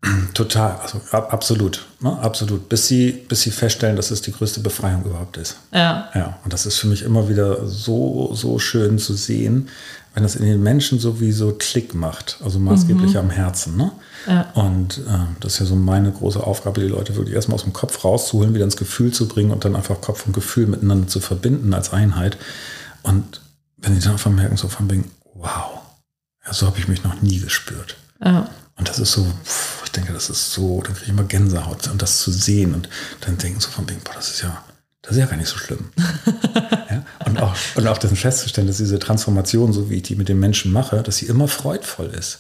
Total, 0.34 0.76
also 0.82 1.00
ab, 1.10 1.32
absolut, 1.32 1.86
ne, 2.00 2.18
absolut, 2.20 2.68
bis 2.68 2.86
sie, 2.86 3.12
bis 3.12 3.42
sie 3.42 3.50
feststellen, 3.50 3.96
dass 3.96 4.10
es 4.10 4.22
die 4.22 4.32
größte 4.32 4.60
Befreiung 4.60 5.04
überhaupt 5.04 5.36
ist. 5.36 5.58
Ja, 5.72 6.08
Ja, 6.14 6.38
und 6.42 6.52
das 6.52 6.64
ist 6.64 6.78
für 6.78 6.86
mich 6.86 7.02
immer 7.02 7.28
wieder 7.28 7.66
so, 7.66 8.34
so 8.34 8.58
schön 8.58 8.98
zu 8.98 9.14
sehen, 9.14 9.68
wenn 10.14 10.22
das 10.24 10.36
in 10.36 10.44
den 10.44 10.62
Menschen 10.62 10.98
sowieso 10.98 11.52
Klick 11.52 11.94
macht, 11.94 12.38
also 12.42 12.58
maßgeblich 12.58 13.16
am 13.16 13.30
Herzen. 13.30 13.76
Ne? 13.76 13.92
Ja. 14.26 14.50
Und 14.54 14.98
äh, 14.98 15.18
das 15.38 15.54
ist 15.54 15.60
ja 15.60 15.66
so 15.66 15.76
meine 15.76 16.10
große 16.10 16.42
Aufgabe, 16.42 16.80
die 16.80 16.88
Leute 16.88 17.14
wirklich 17.14 17.34
erstmal 17.34 17.54
aus 17.56 17.62
dem 17.62 17.72
Kopf 17.72 18.04
rauszuholen, 18.04 18.52
wieder 18.52 18.64
ins 18.64 18.76
Gefühl 18.76 19.12
zu 19.12 19.28
bringen 19.28 19.52
und 19.52 19.64
dann 19.64 19.76
einfach 19.76 20.00
Kopf 20.00 20.26
und 20.26 20.32
Gefühl 20.32 20.66
miteinander 20.66 21.06
zu 21.06 21.20
verbinden 21.20 21.72
als 21.74 21.92
Einheit. 21.92 22.38
Und 23.02 23.40
wenn 23.76 23.94
sie 23.94 24.00
dann 24.00 24.12
einfach 24.12 24.32
merken, 24.32 24.56
so 24.56 24.68
von 24.68 24.90
wegen, 24.90 25.10
wow, 25.34 25.78
ja, 26.44 26.52
so 26.52 26.66
habe 26.66 26.78
ich 26.78 26.88
mich 26.88 27.04
noch 27.04 27.22
nie 27.22 27.38
gespürt. 27.38 27.96
ja, 28.24 28.48
Und 28.80 28.88
das 28.88 28.98
ist 28.98 29.12
so, 29.12 29.26
pff, 29.44 29.82
ich 29.84 29.92
denke, 29.92 30.14
das 30.14 30.30
ist 30.30 30.54
so, 30.54 30.80
dann 30.80 30.94
kriege 30.94 31.04
ich 31.04 31.10
immer 31.10 31.24
Gänsehaut 31.24 31.88
und 31.88 32.00
das 32.00 32.20
zu 32.20 32.30
sehen 32.30 32.72
und 32.72 32.88
dann 33.20 33.36
denken 33.36 33.60
so 33.60 33.68
von 33.68 33.86
wegen, 33.90 34.00
boah, 34.02 34.14
das 34.14 34.30
ist 34.30 34.40
ja, 34.40 34.64
das 35.02 35.12
ist 35.12 35.18
ja 35.18 35.26
gar 35.26 35.36
nicht 35.36 35.50
so 35.50 35.58
schlimm. 35.58 35.90
ja? 36.90 37.04
und, 37.26 37.42
auch, 37.42 37.54
und 37.74 37.86
auch 37.86 37.98
das 37.98 38.10
festzustellen, 38.18 38.68
dass 38.68 38.78
diese 38.78 38.98
Transformation, 38.98 39.74
so 39.74 39.90
wie 39.90 39.96
ich 39.96 40.04
die 40.04 40.16
mit 40.16 40.30
den 40.30 40.40
Menschen 40.40 40.72
mache, 40.72 41.02
dass 41.02 41.18
sie 41.18 41.26
immer 41.26 41.46
freudvoll 41.46 42.06
ist. 42.06 42.38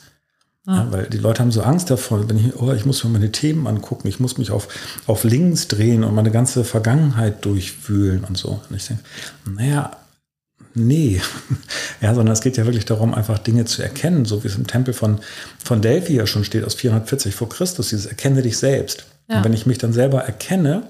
Ja, 0.66 0.90
weil 0.90 1.08
die 1.08 1.18
Leute 1.18 1.42
haben 1.42 1.52
so 1.52 1.62
Angst 1.62 1.90
davor, 1.90 2.26
wenn 2.28 2.38
ich, 2.38 2.56
oh, 2.56 2.72
ich 2.72 2.86
muss 2.86 3.04
mir 3.04 3.10
meine 3.10 3.32
Themen 3.32 3.66
angucken, 3.66 4.08
ich 4.08 4.18
muss 4.18 4.38
mich 4.38 4.50
auf, 4.50 4.68
auf 5.06 5.24
links 5.24 5.68
drehen 5.68 6.04
und 6.04 6.14
meine 6.14 6.30
ganze 6.30 6.64
Vergangenheit 6.64 7.44
durchwühlen 7.44 8.24
und 8.24 8.38
so. 8.38 8.62
Und 8.70 8.76
ich 8.76 8.86
denke, 8.86 9.02
naja, 9.44 9.90
nee. 10.74 11.20
Ja, 12.00 12.14
sondern 12.14 12.32
es 12.32 12.40
geht 12.40 12.56
ja 12.56 12.64
wirklich 12.64 12.86
darum, 12.86 13.12
einfach 13.12 13.38
Dinge 13.38 13.66
zu 13.66 13.82
erkennen, 13.82 14.24
so 14.24 14.42
wie 14.42 14.48
es 14.48 14.56
im 14.56 14.66
Tempel 14.66 14.94
von, 14.94 15.18
von 15.62 15.82
Delphi 15.82 16.14
ja 16.14 16.26
schon 16.26 16.44
steht, 16.44 16.64
aus 16.64 16.74
440 16.74 17.34
vor 17.34 17.50
Christus, 17.50 17.90
dieses 17.90 18.06
Erkenne 18.06 18.40
dich 18.40 18.56
selbst. 18.56 19.04
Ja. 19.28 19.36
Und 19.36 19.44
wenn 19.44 19.52
ich 19.52 19.66
mich 19.66 19.76
dann 19.76 19.92
selber 19.92 20.22
erkenne, 20.22 20.84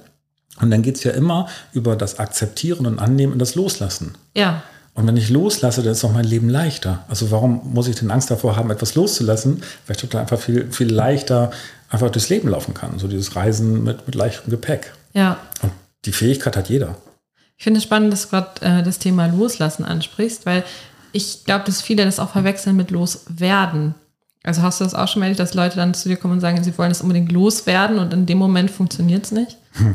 und 0.60 0.70
dann 0.70 0.82
geht 0.82 0.98
es 0.98 1.04
ja 1.04 1.10
immer 1.10 1.48
über 1.72 1.96
das 1.96 2.20
Akzeptieren 2.20 2.86
und 2.86 3.00
Annehmen 3.00 3.32
und 3.32 3.40
das 3.40 3.56
Loslassen. 3.56 4.14
ja, 4.36 4.62
Und 4.94 5.06
wenn 5.06 5.16
ich 5.16 5.30
loslasse, 5.30 5.82
dann 5.82 5.92
ist 5.92 6.04
auch 6.04 6.12
mein 6.12 6.24
Leben 6.24 6.48
leichter. 6.48 7.04
Also 7.08 7.30
warum 7.32 7.60
muss 7.72 7.88
ich 7.88 7.96
denn 7.96 8.10
Angst 8.10 8.30
davor 8.30 8.56
haben, 8.56 8.70
etwas 8.70 8.94
loszulassen, 8.94 9.62
weil 9.86 9.96
ich 9.96 10.02
total 10.02 10.20
einfach 10.20 10.38
viel, 10.38 10.70
viel 10.70 10.92
leichter 10.92 11.50
einfach 11.88 12.10
durchs 12.10 12.28
Leben 12.28 12.48
laufen 12.48 12.74
kann. 12.74 12.98
So 12.98 13.08
dieses 13.08 13.34
Reisen 13.34 13.82
mit, 13.82 14.06
mit 14.06 14.14
leichtem 14.14 14.50
Gepäck. 14.50 14.92
ja. 15.12 15.38
Und 15.62 15.72
die 16.06 16.12
Fähigkeit 16.12 16.56
hat 16.56 16.70
jeder. 16.70 16.96
Ich 17.60 17.64
finde 17.64 17.76
es 17.76 17.84
spannend, 17.84 18.10
dass 18.10 18.22
du 18.22 18.28
gerade 18.30 18.62
äh, 18.62 18.82
das 18.82 18.98
Thema 18.98 19.26
Loslassen 19.26 19.84
ansprichst, 19.84 20.46
weil 20.46 20.64
ich 21.12 21.44
glaube, 21.44 21.66
dass 21.66 21.82
viele 21.82 22.06
das 22.06 22.18
auch 22.18 22.30
verwechseln 22.30 22.74
mit 22.74 22.90
Loswerden. 22.90 23.94
Also 24.42 24.62
hast 24.62 24.80
du 24.80 24.84
das 24.84 24.94
auch 24.94 25.08
schon 25.08 25.20
erlebt, 25.20 25.40
dass 25.40 25.52
Leute 25.52 25.76
dann 25.76 25.92
zu 25.92 26.08
dir 26.08 26.16
kommen 26.16 26.32
und 26.32 26.40
sagen, 26.40 26.64
sie 26.64 26.78
wollen 26.78 26.90
es 26.90 27.02
unbedingt 27.02 27.30
loswerden 27.30 27.98
und 27.98 28.14
in 28.14 28.24
dem 28.24 28.38
Moment 28.38 28.70
funktioniert 28.70 29.26
es 29.26 29.32
nicht? 29.32 29.58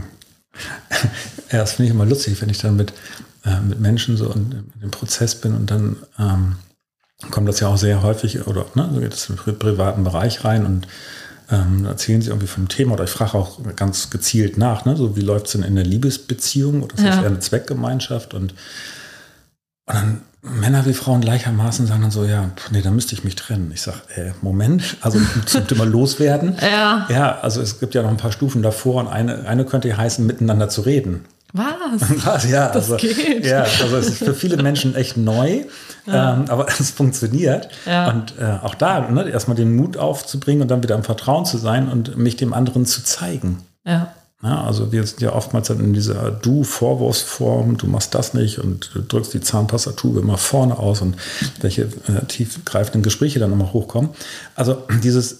Ja, 1.51 1.59
das 1.59 1.73
finde 1.73 1.89
ich 1.89 1.93
immer 1.93 2.05
lustig, 2.05 2.41
wenn 2.41 2.47
ich 2.47 2.59
dann 2.59 2.77
mit, 2.77 2.93
äh, 3.43 3.59
mit 3.59 3.81
Menschen 3.81 4.15
so 4.15 4.31
in, 4.31 4.71
dem 4.81 4.89
Prozess 4.89 5.35
bin 5.35 5.53
und 5.53 5.69
dann 5.69 5.97
ähm, 6.17 6.55
kommt 7.29 7.49
das 7.49 7.59
ja 7.59 7.67
auch 7.67 7.77
sehr 7.77 8.01
häufig 8.03 8.47
oder 8.47 8.65
ne, 8.73 8.89
so 8.93 9.01
geht 9.01 9.13
es 9.13 9.29
im 9.29 9.35
pri 9.35 9.51
privaten 9.51 10.05
Bereich 10.05 10.45
rein 10.45 10.65
und 10.65 10.87
ähm, 11.51 11.85
erzählen 11.85 12.21
sie 12.21 12.29
irgendwie 12.29 12.47
vom 12.47 12.67
Thema 12.67 12.93
oder 12.93 13.03
ich 13.03 13.09
frage 13.09 13.35
auch 13.35 13.59
ganz 13.75 14.09
gezielt 14.09 14.57
nach, 14.57 14.85
ne, 14.85 14.95
so 14.95 15.15
wie 15.15 15.21
läuft 15.21 15.47
es 15.47 15.51
denn 15.53 15.63
in 15.63 15.75
der 15.75 15.85
Liebesbeziehung 15.85 16.81
oder 16.83 16.95
ist 16.95 17.03
das 17.03 17.15
Ja. 17.15 17.21
eher 17.21 17.27
eine 17.27 17.39
Zweckgemeinschaft 17.39 18.33
und, 18.33 18.53
und 19.85 19.95
dann 19.95 20.21
Männer 20.41 20.85
wie 20.85 20.93
Frauen 20.93 21.21
gleichermaßen 21.21 21.87
sagen 21.87 22.03
dann 22.03 22.11
so, 22.11 22.23
ja, 22.23 22.51
nee, 22.71 22.81
da 22.81 22.91
müsste 22.91 23.15
ich 23.15 23.23
mich 23.23 23.35
trennen. 23.35 23.71
Ich 23.73 23.81
sage, 23.81 23.97
äh, 24.15 24.31
Moment, 24.41 24.97
also 25.01 25.19
zum 25.47 25.67
Thema 25.67 25.85
loswerden. 25.85 26.55
Ja. 26.61 27.07
Ja, 27.09 27.39
also 27.39 27.61
es 27.61 27.79
gibt 27.79 27.95
ja 27.95 28.03
noch 28.03 28.11
ein 28.11 28.17
paar 28.17 28.31
Stufen 28.31 28.61
davor 28.61 29.01
und 29.01 29.07
eine, 29.07 29.47
eine 29.47 29.65
könnte 29.65 29.87
ja 29.87 29.97
heißen, 29.97 30.23
miteinander 30.25 30.69
zu 30.69 30.81
reden. 30.81 31.25
Was? 31.55 32.25
Was? 32.25 32.49
Ja, 32.49 32.67
Das 32.67 32.91
also, 32.91 32.97
geht. 32.97 33.45
ja, 33.45 33.63
also 33.63 33.95
es 33.97 34.07
ist 34.07 34.17
für 34.17 34.33
viele 34.33 34.61
Menschen 34.61 34.93
echt 34.95 35.15
neu, 35.15 35.63
ähm, 36.07 36.45
aber 36.49 36.67
es 36.79 36.91
funktioniert. 36.91 37.69
Ja. 37.85 38.09
Und 38.09 38.35
äh, 38.37 38.57
auch 38.61 38.75
da, 38.75 39.09
ne, 39.09 39.29
erstmal 39.29 39.55
den 39.55 39.75
Mut 39.75 39.95
aufzubringen 39.95 40.63
und 40.63 40.67
dann 40.69 40.83
wieder 40.83 40.95
im 40.95 41.03
Vertrauen 41.03 41.45
zu 41.45 41.57
sein 41.57 41.87
und 41.87 42.17
mich 42.17 42.35
dem 42.35 42.53
anderen 42.53 42.85
zu 42.85 43.03
zeigen. 43.03 43.59
Ja. 43.85 44.13
Ja, 44.43 44.63
also 44.63 44.91
wir 44.91 45.03
sind 45.07 45.21
ja 45.21 45.31
oftmals 45.33 45.69
in 45.69 45.93
dieser 45.93 46.29
Du-Vorwurfsform, 46.29 47.77
du 47.77 47.87
machst 47.87 48.13
das 48.13 48.33
nicht 48.33 48.59
und 48.59 48.91
du 48.93 49.01
drückst 49.01 49.33
die 49.33 49.39
Zahnpastatube 49.39 50.19
immer 50.19 50.37
vorne 50.37 50.77
aus 50.77 51.01
und 51.01 51.15
welche 51.61 51.83
äh, 51.83 52.25
tiefgreifenden 52.27 53.01
Gespräche 53.01 53.39
dann 53.39 53.53
immer 53.53 53.71
hochkommen. 53.73 54.11
Also 54.55 54.83
dieses 55.01 55.39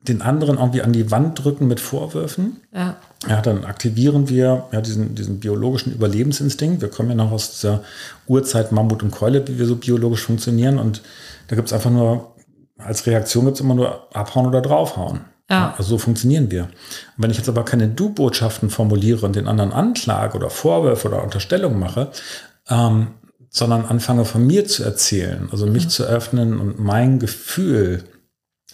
den 0.00 0.22
anderen 0.22 0.58
irgendwie 0.58 0.82
an 0.82 0.92
die 0.92 1.10
Wand 1.10 1.42
drücken 1.42 1.66
mit 1.66 1.80
Vorwürfen, 1.80 2.60
Ja. 2.72 2.96
Ja, 3.28 3.40
dann 3.40 3.64
aktivieren 3.64 4.28
wir 4.28 4.64
ja 4.72 4.80
diesen, 4.80 5.14
diesen 5.14 5.40
biologischen 5.40 5.92
Überlebensinstinkt. 5.92 6.82
Wir 6.82 6.90
kommen 6.90 7.08
ja 7.10 7.14
noch 7.14 7.32
aus 7.32 7.52
dieser 7.52 7.82
Urzeit 8.26 8.72
Mammut 8.72 9.02
und 9.02 9.10
Keule, 9.10 9.46
wie 9.48 9.58
wir 9.58 9.66
so 9.66 9.76
biologisch 9.76 10.22
funktionieren. 10.22 10.78
Und 10.78 11.02
da 11.48 11.56
gibt 11.56 11.68
es 11.68 11.72
einfach 11.72 11.90
nur, 11.90 12.34
als 12.78 13.06
Reaktion 13.06 13.46
gibt 13.46 13.56
es 13.56 13.60
immer 13.60 13.74
nur 13.74 14.14
abhauen 14.14 14.46
oder 14.46 14.60
draufhauen. 14.60 15.20
Ja. 15.50 15.74
Also 15.76 15.90
so 15.90 15.98
funktionieren 15.98 16.50
wir. 16.50 16.64
Und 16.64 16.70
wenn 17.18 17.30
ich 17.30 17.36
jetzt 17.36 17.48
aber 17.48 17.64
keine 17.64 17.88
Du-Botschaften 17.88 18.70
formuliere 18.70 19.24
und 19.26 19.36
den 19.36 19.46
anderen 19.46 19.72
anklage 19.72 20.36
oder 20.36 20.50
Vorwürfe 20.50 21.08
oder 21.08 21.22
Unterstellungen 21.22 21.78
mache, 21.78 22.10
ähm, 22.68 23.08
sondern 23.48 23.86
anfange 23.86 24.24
von 24.24 24.46
mir 24.46 24.66
zu 24.66 24.82
erzählen, 24.84 25.48
also 25.50 25.66
mich 25.66 25.88
zu 25.88 26.04
öffnen 26.04 26.58
und 26.58 26.78
mein 26.78 27.18
Gefühl 27.18 28.04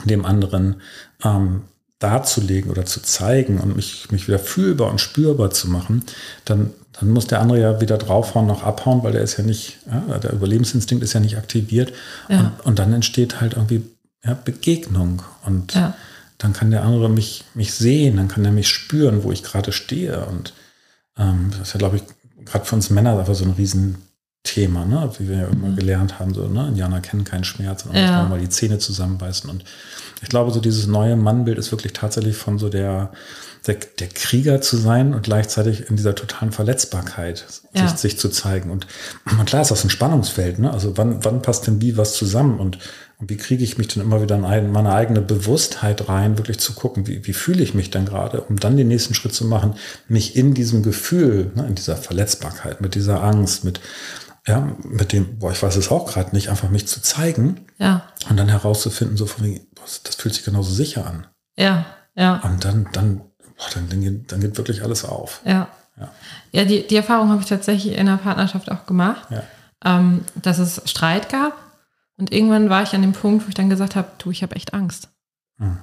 dem 0.04 0.24
anderen 0.24 0.80
ähm, 1.22 1.62
darzulegen 2.02 2.70
oder 2.70 2.84
zu 2.84 3.00
zeigen 3.00 3.58
und 3.58 3.76
mich, 3.76 4.10
mich 4.10 4.28
wieder 4.28 4.38
fühlbar 4.38 4.90
und 4.90 5.00
spürbar 5.00 5.50
zu 5.50 5.68
machen, 5.68 6.04
dann, 6.44 6.70
dann 6.92 7.10
muss 7.10 7.26
der 7.26 7.40
andere 7.40 7.60
ja 7.60 7.80
wieder 7.80 7.98
draufhauen, 7.98 8.46
noch 8.46 8.62
abhauen, 8.62 9.02
weil 9.02 9.12
der 9.12 9.22
ist 9.22 9.36
ja 9.36 9.44
nicht, 9.44 9.78
ja, 9.86 10.18
der 10.18 10.32
Überlebensinstinkt 10.32 11.04
ist 11.04 11.12
ja 11.12 11.20
nicht 11.20 11.36
aktiviert. 11.36 11.92
Ja. 12.28 12.38
Und, 12.40 12.66
und, 12.66 12.78
dann 12.78 12.92
entsteht 12.92 13.40
halt 13.40 13.54
irgendwie 13.54 13.82
ja, 14.24 14.34
Begegnung 14.34 15.22
und 15.44 15.74
dann 16.38 16.52
kann 16.52 16.70
der 16.70 16.82
andere 16.82 17.08
mich, 17.08 17.44
mich 17.54 17.72
sehen, 17.72 18.16
dann 18.16 18.28
kann 18.28 18.44
er 18.44 18.52
mich 18.52 18.68
spüren, 18.68 19.22
wo 19.22 19.30
ich 19.30 19.44
gerade 19.44 19.70
stehe. 19.70 20.26
Und 20.26 20.54
ähm, 21.16 21.50
das 21.52 21.68
ist 21.68 21.74
ja, 21.74 21.78
glaube 21.78 21.96
ich, 21.96 22.02
gerade 22.44 22.64
für 22.64 22.74
uns 22.74 22.90
Männer 22.90 23.18
einfach 23.18 23.34
so 23.34 23.44
ein 23.44 23.56
Riesenthema, 24.42 24.84
ne? 24.84 25.10
wie 25.18 25.28
wir 25.28 25.36
ja 25.38 25.46
immer 25.46 25.68
mhm. 25.68 25.76
gelernt 25.76 26.18
haben, 26.18 26.34
so, 26.34 26.46
ne? 26.46 26.68
Indianer 26.68 27.00
kennen 27.00 27.24
keinen 27.24 27.44
Schmerz 27.44 27.84
und 27.84 27.94
ja. 27.94 28.24
mal 28.24 28.40
die 28.40 28.48
Zähne 28.48 28.78
zusammenbeißen. 28.78 29.48
Und 29.48 29.64
ich 30.22 30.28
glaube, 30.28 30.50
so 30.50 30.60
dieses 30.60 30.86
neue 30.86 31.16
Mannbild 31.16 31.58
ist 31.58 31.72
wirklich 31.72 31.92
tatsächlich 31.92 32.36
von 32.36 32.58
so 32.58 32.68
der, 32.68 33.12
der, 33.66 33.76
der 33.98 34.08
Krieger 34.08 34.60
zu 34.60 34.76
sein 34.76 35.14
und 35.14 35.22
gleichzeitig 35.22 35.88
in 35.88 35.96
dieser 35.96 36.14
totalen 36.14 36.52
Verletzbarkeit 36.52 37.46
ja. 37.74 37.88
sich, 37.88 37.98
sich, 37.98 38.18
zu 38.18 38.28
zeigen. 38.28 38.70
Und, 38.70 38.86
und 39.30 39.44
klar 39.46 39.62
ist 39.62 39.70
das 39.70 39.84
ein 39.84 39.90
Spannungsfeld, 39.90 40.58
ne? 40.58 40.72
Also 40.72 40.96
wann, 40.96 41.24
wann 41.24 41.42
passt 41.42 41.66
denn 41.66 41.80
wie 41.80 41.96
was 41.96 42.14
zusammen? 42.14 42.58
Und, 42.58 42.78
und 43.18 43.30
wie 43.30 43.36
kriege 43.36 43.62
ich 43.62 43.78
mich 43.78 43.86
dann 43.88 44.02
immer 44.02 44.20
wieder 44.20 44.34
in 44.34 44.72
meine 44.72 44.92
eigene 44.92 45.20
Bewusstheit 45.20 46.08
rein, 46.08 46.38
wirklich 46.38 46.58
zu 46.58 46.72
gucken, 46.72 47.06
wie, 47.06 47.24
wie 47.24 47.32
fühle 47.32 47.62
ich 47.62 47.74
mich 47.74 47.90
denn 47.90 48.04
gerade, 48.04 48.40
um 48.40 48.58
dann 48.58 48.76
den 48.76 48.88
nächsten 48.88 49.14
Schritt 49.14 49.32
zu 49.32 49.44
machen, 49.44 49.74
mich 50.08 50.34
in 50.34 50.54
diesem 50.54 50.82
Gefühl, 50.82 51.52
ne, 51.54 51.66
in 51.68 51.76
dieser 51.76 51.96
Verletzbarkeit, 51.96 52.80
mit 52.80 52.96
dieser 52.96 53.22
Angst, 53.22 53.64
mit, 53.64 53.80
ja, 54.46 54.74
mit 54.82 55.12
dem, 55.12 55.38
boah, 55.38 55.52
ich 55.52 55.62
weiß 55.62 55.76
es 55.76 55.90
auch 55.90 56.12
gerade 56.12 56.34
nicht, 56.34 56.48
einfach 56.48 56.68
mich 56.68 56.88
zu 56.88 57.00
zeigen 57.00 57.66
ja. 57.78 58.02
und 58.28 58.36
dann 58.36 58.48
herauszufinden, 58.48 59.16
so 59.16 59.26
von 59.26 59.44
wie, 59.44 59.60
boah, 59.74 59.84
das 60.04 60.16
fühlt 60.16 60.34
sich 60.34 60.44
genauso 60.44 60.72
sicher 60.72 61.06
an. 61.06 61.26
Ja, 61.56 61.86
ja. 62.14 62.40
Und 62.44 62.64
dann, 62.64 62.88
dann, 62.92 63.18
boah, 63.18 63.68
dann, 63.74 63.88
dann, 63.88 64.00
geht, 64.00 64.32
dann 64.32 64.40
geht 64.40 64.56
wirklich 64.56 64.82
alles 64.82 65.04
auf. 65.04 65.40
Ja. 65.44 65.68
Ja, 65.98 66.10
ja 66.50 66.64
die, 66.64 66.86
die 66.86 66.96
Erfahrung 66.96 67.28
habe 67.28 67.42
ich 67.42 67.48
tatsächlich 67.48 67.96
in 67.96 68.06
der 68.06 68.16
Partnerschaft 68.16 68.70
auch 68.70 68.86
gemacht, 68.86 69.28
ja. 69.30 69.42
ähm, 69.84 70.24
dass 70.34 70.58
es 70.58 70.82
Streit 70.86 71.28
gab 71.28 71.56
und 72.16 72.32
irgendwann 72.32 72.68
war 72.68 72.82
ich 72.82 72.94
an 72.94 73.02
dem 73.02 73.12
Punkt, 73.12 73.44
wo 73.44 73.48
ich 73.48 73.54
dann 73.54 73.70
gesagt 73.70 73.96
habe, 73.96 74.08
du, 74.18 74.30
ich 74.30 74.42
habe 74.42 74.56
echt 74.56 74.74
Angst. 74.74 75.08
Mhm. 75.58 75.78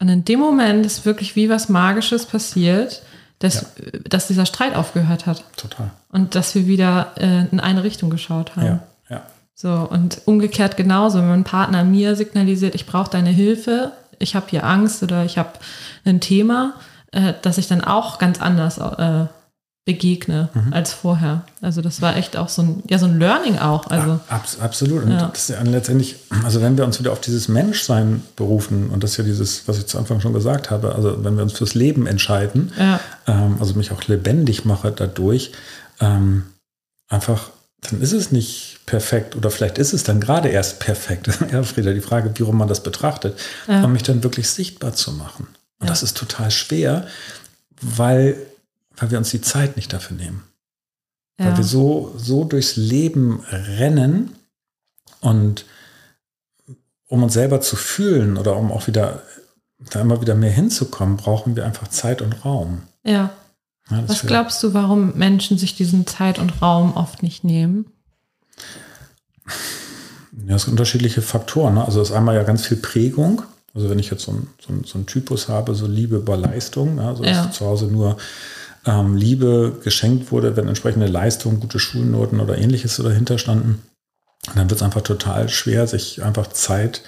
Und 0.00 0.08
in 0.08 0.24
dem 0.24 0.40
Moment 0.40 0.84
ist 0.84 1.06
wirklich 1.06 1.36
wie 1.36 1.48
was 1.48 1.68
Magisches 1.68 2.26
passiert, 2.26 3.02
dass, 3.38 3.54
ja. 3.54 4.00
dass 4.08 4.28
dieser 4.28 4.46
Streit 4.46 4.74
aufgehört 4.74 5.26
hat. 5.26 5.44
Total. 5.56 5.90
Und 6.10 6.34
dass 6.34 6.54
wir 6.54 6.66
wieder 6.66 7.12
äh, 7.16 7.46
in 7.50 7.60
eine 7.60 7.82
Richtung 7.82 8.10
geschaut 8.10 8.56
haben. 8.56 8.66
Ja, 8.66 8.80
ja. 9.10 9.22
So, 9.54 9.70
und 9.70 10.22
umgekehrt 10.26 10.76
genauso, 10.76 11.18
wenn 11.18 11.28
mein 11.28 11.44
Partner 11.44 11.84
mir 11.84 12.16
signalisiert, 12.16 12.74
ich 12.74 12.86
brauche 12.86 13.10
deine 13.10 13.30
Hilfe, 13.30 13.92
ich 14.18 14.34
habe 14.34 14.46
hier 14.48 14.64
Angst 14.64 15.02
oder 15.02 15.24
ich 15.24 15.38
habe 15.38 15.52
ein 16.04 16.20
Thema, 16.20 16.74
äh, 17.12 17.34
dass 17.42 17.58
ich 17.58 17.68
dann 17.68 17.82
auch 17.82 18.18
ganz 18.18 18.40
anders 18.40 18.78
äh, 18.78 19.26
begegne 19.86 20.48
mhm. 20.52 20.72
als 20.72 20.92
vorher. 20.92 21.44
Also 21.62 21.80
das 21.80 22.02
war 22.02 22.16
echt 22.16 22.36
auch 22.36 22.48
so 22.48 22.60
ein, 22.60 22.82
ja, 22.88 22.98
so 22.98 23.06
ein 23.06 23.20
Learning 23.20 23.58
auch. 23.58 23.86
Also, 23.86 24.20
ja, 24.28 24.42
absolut. 24.60 25.04
Und 25.04 25.12
ja. 25.12 25.28
das 25.28 25.48
ist 25.48 25.48
ja 25.50 25.62
letztendlich, 25.62 26.16
also 26.44 26.60
wenn 26.60 26.76
wir 26.76 26.84
uns 26.84 26.98
wieder 26.98 27.12
auf 27.12 27.20
dieses 27.20 27.46
Menschsein 27.46 28.22
berufen, 28.34 28.90
und 28.90 29.04
das 29.04 29.12
ist 29.12 29.18
ja 29.18 29.24
dieses, 29.24 29.68
was 29.68 29.78
ich 29.78 29.86
zu 29.86 29.96
Anfang 29.96 30.20
schon 30.20 30.32
gesagt 30.32 30.72
habe, 30.72 30.96
also 30.96 31.24
wenn 31.24 31.36
wir 31.36 31.44
uns 31.44 31.52
fürs 31.52 31.74
Leben 31.74 32.08
entscheiden, 32.08 32.72
ja. 32.76 32.98
ähm, 33.28 33.58
also 33.60 33.74
mich 33.74 33.92
auch 33.92 34.02
lebendig 34.08 34.64
mache 34.64 34.90
dadurch, 34.90 35.52
ähm, 36.00 36.46
einfach, 37.08 37.50
dann 37.88 38.02
ist 38.02 38.12
es 38.12 38.32
nicht 38.32 38.80
perfekt 38.86 39.36
oder 39.36 39.52
vielleicht 39.52 39.78
ist 39.78 39.92
es 39.92 40.02
dann 40.02 40.18
gerade 40.18 40.48
erst 40.48 40.80
perfekt. 40.80 41.28
ja, 41.52 41.62
Frieda, 41.62 41.92
die 41.92 42.00
Frage, 42.00 42.32
wie 42.34 42.42
rum 42.42 42.58
man 42.58 42.66
das 42.66 42.82
betrachtet, 42.82 43.38
um 43.68 43.92
mich 43.92 44.02
dann 44.02 44.24
wirklich 44.24 44.50
sichtbar 44.50 44.94
zu 44.94 45.12
machen. 45.12 45.46
Und 45.78 45.88
das 45.88 46.02
ist 46.02 46.16
total 46.16 46.50
schwer, 46.50 47.06
weil 47.80 48.36
weil 48.96 49.10
wir 49.10 49.18
uns 49.18 49.30
die 49.30 49.40
Zeit 49.40 49.76
nicht 49.76 49.92
dafür 49.92 50.16
nehmen. 50.16 50.42
Ja. 51.38 51.46
Weil 51.46 51.58
wir 51.58 51.64
so, 51.64 52.14
so 52.16 52.44
durchs 52.44 52.76
Leben 52.76 53.40
rennen 53.50 54.34
und 55.20 55.64
um 57.08 57.22
uns 57.22 57.34
selber 57.34 57.60
zu 57.60 57.76
fühlen 57.76 58.36
oder 58.36 58.56
um 58.56 58.72
auch 58.72 58.86
wieder 58.86 59.22
da 59.90 60.00
immer 60.00 60.20
wieder 60.20 60.34
mehr 60.34 60.50
hinzukommen, 60.50 61.16
brauchen 61.16 61.56
wir 61.56 61.64
einfach 61.64 61.88
Zeit 61.88 62.22
und 62.22 62.44
Raum. 62.44 62.82
Ja. 63.04 63.30
ja 63.90 64.04
Was 64.06 64.22
glaubst 64.22 64.62
du, 64.62 64.74
warum 64.74 65.14
Menschen 65.16 65.58
sich 65.58 65.76
diesen 65.76 66.06
Zeit 66.06 66.38
und 66.38 66.62
Raum 66.62 66.96
oft 66.96 67.22
nicht 67.22 67.44
nehmen? 67.44 67.86
Ja, 70.46 70.56
es 70.56 70.62
sind 70.62 70.72
unterschiedliche 70.72 71.22
Faktoren. 71.22 71.74
Ne? 71.74 71.84
Also 71.84 72.00
es 72.00 72.10
ist 72.10 72.16
einmal 72.16 72.34
ja 72.34 72.42
ganz 72.42 72.66
viel 72.66 72.78
Prägung. 72.78 73.42
Also 73.74 73.90
wenn 73.90 73.98
ich 73.98 74.10
jetzt 74.10 74.24
so 74.24 74.32
einen 74.32 74.48
so 74.58 74.72
so 74.84 74.98
ein 74.98 75.06
Typus 75.06 75.48
habe, 75.48 75.74
so 75.74 75.86
Liebe 75.86 76.16
über 76.16 76.36
Leistung, 76.36 76.98
also 76.98 77.24
ja. 77.24 77.50
zu 77.50 77.66
Hause 77.66 77.86
nur 77.86 78.16
ähm, 78.86 79.16
Liebe 79.16 79.80
geschenkt 79.82 80.32
wurde, 80.32 80.56
wenn 80.56 80.68
entsprechende 80.68 81.06
Leistungen, 81.06 81.60
gute 81.60 81.78
Schulnoten 81.78 82.40
oder 82.40 82.56
ähnliches 82.56 82.96
dahinter 82.96 83.38
standen, 83.38 83.82
dann 84.54 84.70
wird 84.70 84.80
es 84.80 84.82
einfach 84.82 85.02
total 85.02 85.48
schwer, 85.48 85.86
sich 85.86 86.22
einfach 86.22 86.46
Zeit 86.48 87.02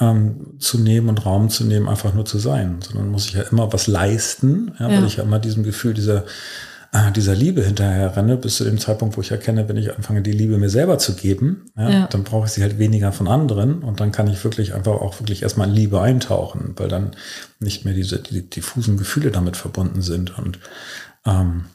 ähm, 0.00 0.58
zu 0.58 0.78
nehmen 0.78 1.08
und 1.08 1.24
Raum 1.24 1.50
zu 1.50 1.64
nehmen, 1.64 1.88
einfach 1.88 2.14
nur 2.14 2.24
zu 2.24 2.38
sein. 2.38 2.80
Sondern 2.80 3.10
muss 3.10 3.26
ich 3.26 3.34
ja 3.34 3.42
immer 3.42 3.72
was 3.72 3.86
leisten, 3.86 4.72
ja, 4.78 4.90
ja. 4.90 4.96
weil 4.96 5.06
ich 5.06 5.16
ja 5.16 5.22
immer 5.22 5.38
diesem 5.38 5.62
Gefühl 5.62 5.94
dieser, 5.94 6.24
äh, 6.92 7.12
dieser 7.12 7.34
Liebe 7.34 7.62
hinterher 7.62 8.16
renne, 8.16 8.36
bis 8.36 8.56
zu 8.56 8.64
dem 8.64 8.78
Zeitpunkt, 8.78 9.16
wo 9.16 9.20
ich 9.20 9.30
erkenne, 9.30 9.68
wenn 9.68 9.76
ich 9.76 9.94
anfange, 9.94 10.22
die 10.22 10.32
Liebe 10.32 10.58
mir 10.58 10.70
selber 10.70 10.98
zu 10.98 11.14
geben, 11.14 11.66
ja, 11.76 11.90
ja. 11.90 12.06
dann 12.08 12.24
brauche 12.24 12.46
ich 12.46 12.52
sie 12.52 12.62
halt 12.62 12.78
weniger 12.78 13.12
von 13.12 13.28
anderen 13.28 13.82
und 13.82 14.00
dann 14.00 14.10
kann 14.10 14.26
ich 14.26 14.42
wirklich 14.42 14.74
einfach 14.74 14.94
auch 14.94 15.20
wirklich 15.20 15.42
erstmal 15.42 15.68
in 15.68 15.74
Liebe 15.74 16.00
eintauchen, 16.00 16.74
weil 16.76 16.88
dann 16.88 17.12
nicht 17.60 17.84
mehr 17.84 17.94
diese 17.94 18.18
die, 18.18 18.48
diffusen 18.48 18.96
Gefühle 18.96 19.30
damit 19.30 19.56
verbunden 19.56 20.02
sind. 20.02 20.36
Und 20.38 20.58
ähm, 21.26 21.66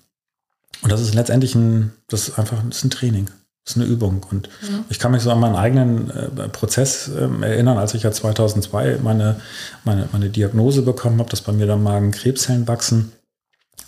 und 0.81 0.91
das 0.91 1.01
ist 1.01 1.13
letztendlich 1.13 1.55
ein, 1.55 1.93
das 2.07 2.27
ist 2.27 2.39
einfach 2.39 2.61
das 2.67 2.77
ist 2.77 2.83
ein 2.83 2.89
Training. 2.89 3.29
Das 3.65 3.75
ist 3.75 3.81
eine 3.81 3.91
Übung. 3.91 4.23
Und 4.29 4.47
ja. 4.61 4.85
ich 4.89 4.99
kann 4.99 5.11
mich 5.11 5.23
so 5.23 5.31
an 5.31 5.39
meinen 5.39 5.55
eigenen 5.55 6.11
äh, 6.11 6.49
Prozess 6.49 7.07
äh, 7.09 7.27
erinnern, 7.41 7.79
als 7.79 7.95
ich 7.95 8.03
ja 8.03 8.11
2002 8.11 8.99
meine, 9.01 9.41
meine, 9.83 10.07
meine 10.11 10.29
Diagnose 10.29 10.83
bekommen 10.83 11.17
habe, 11.19 11.31
dass 11.31 11.41
bei 11.41 11.51
mir 11.51 11.65
da 11.65 11.75
Magenkrebszellen 11.75 12.67
wachsen. 12.67 13.13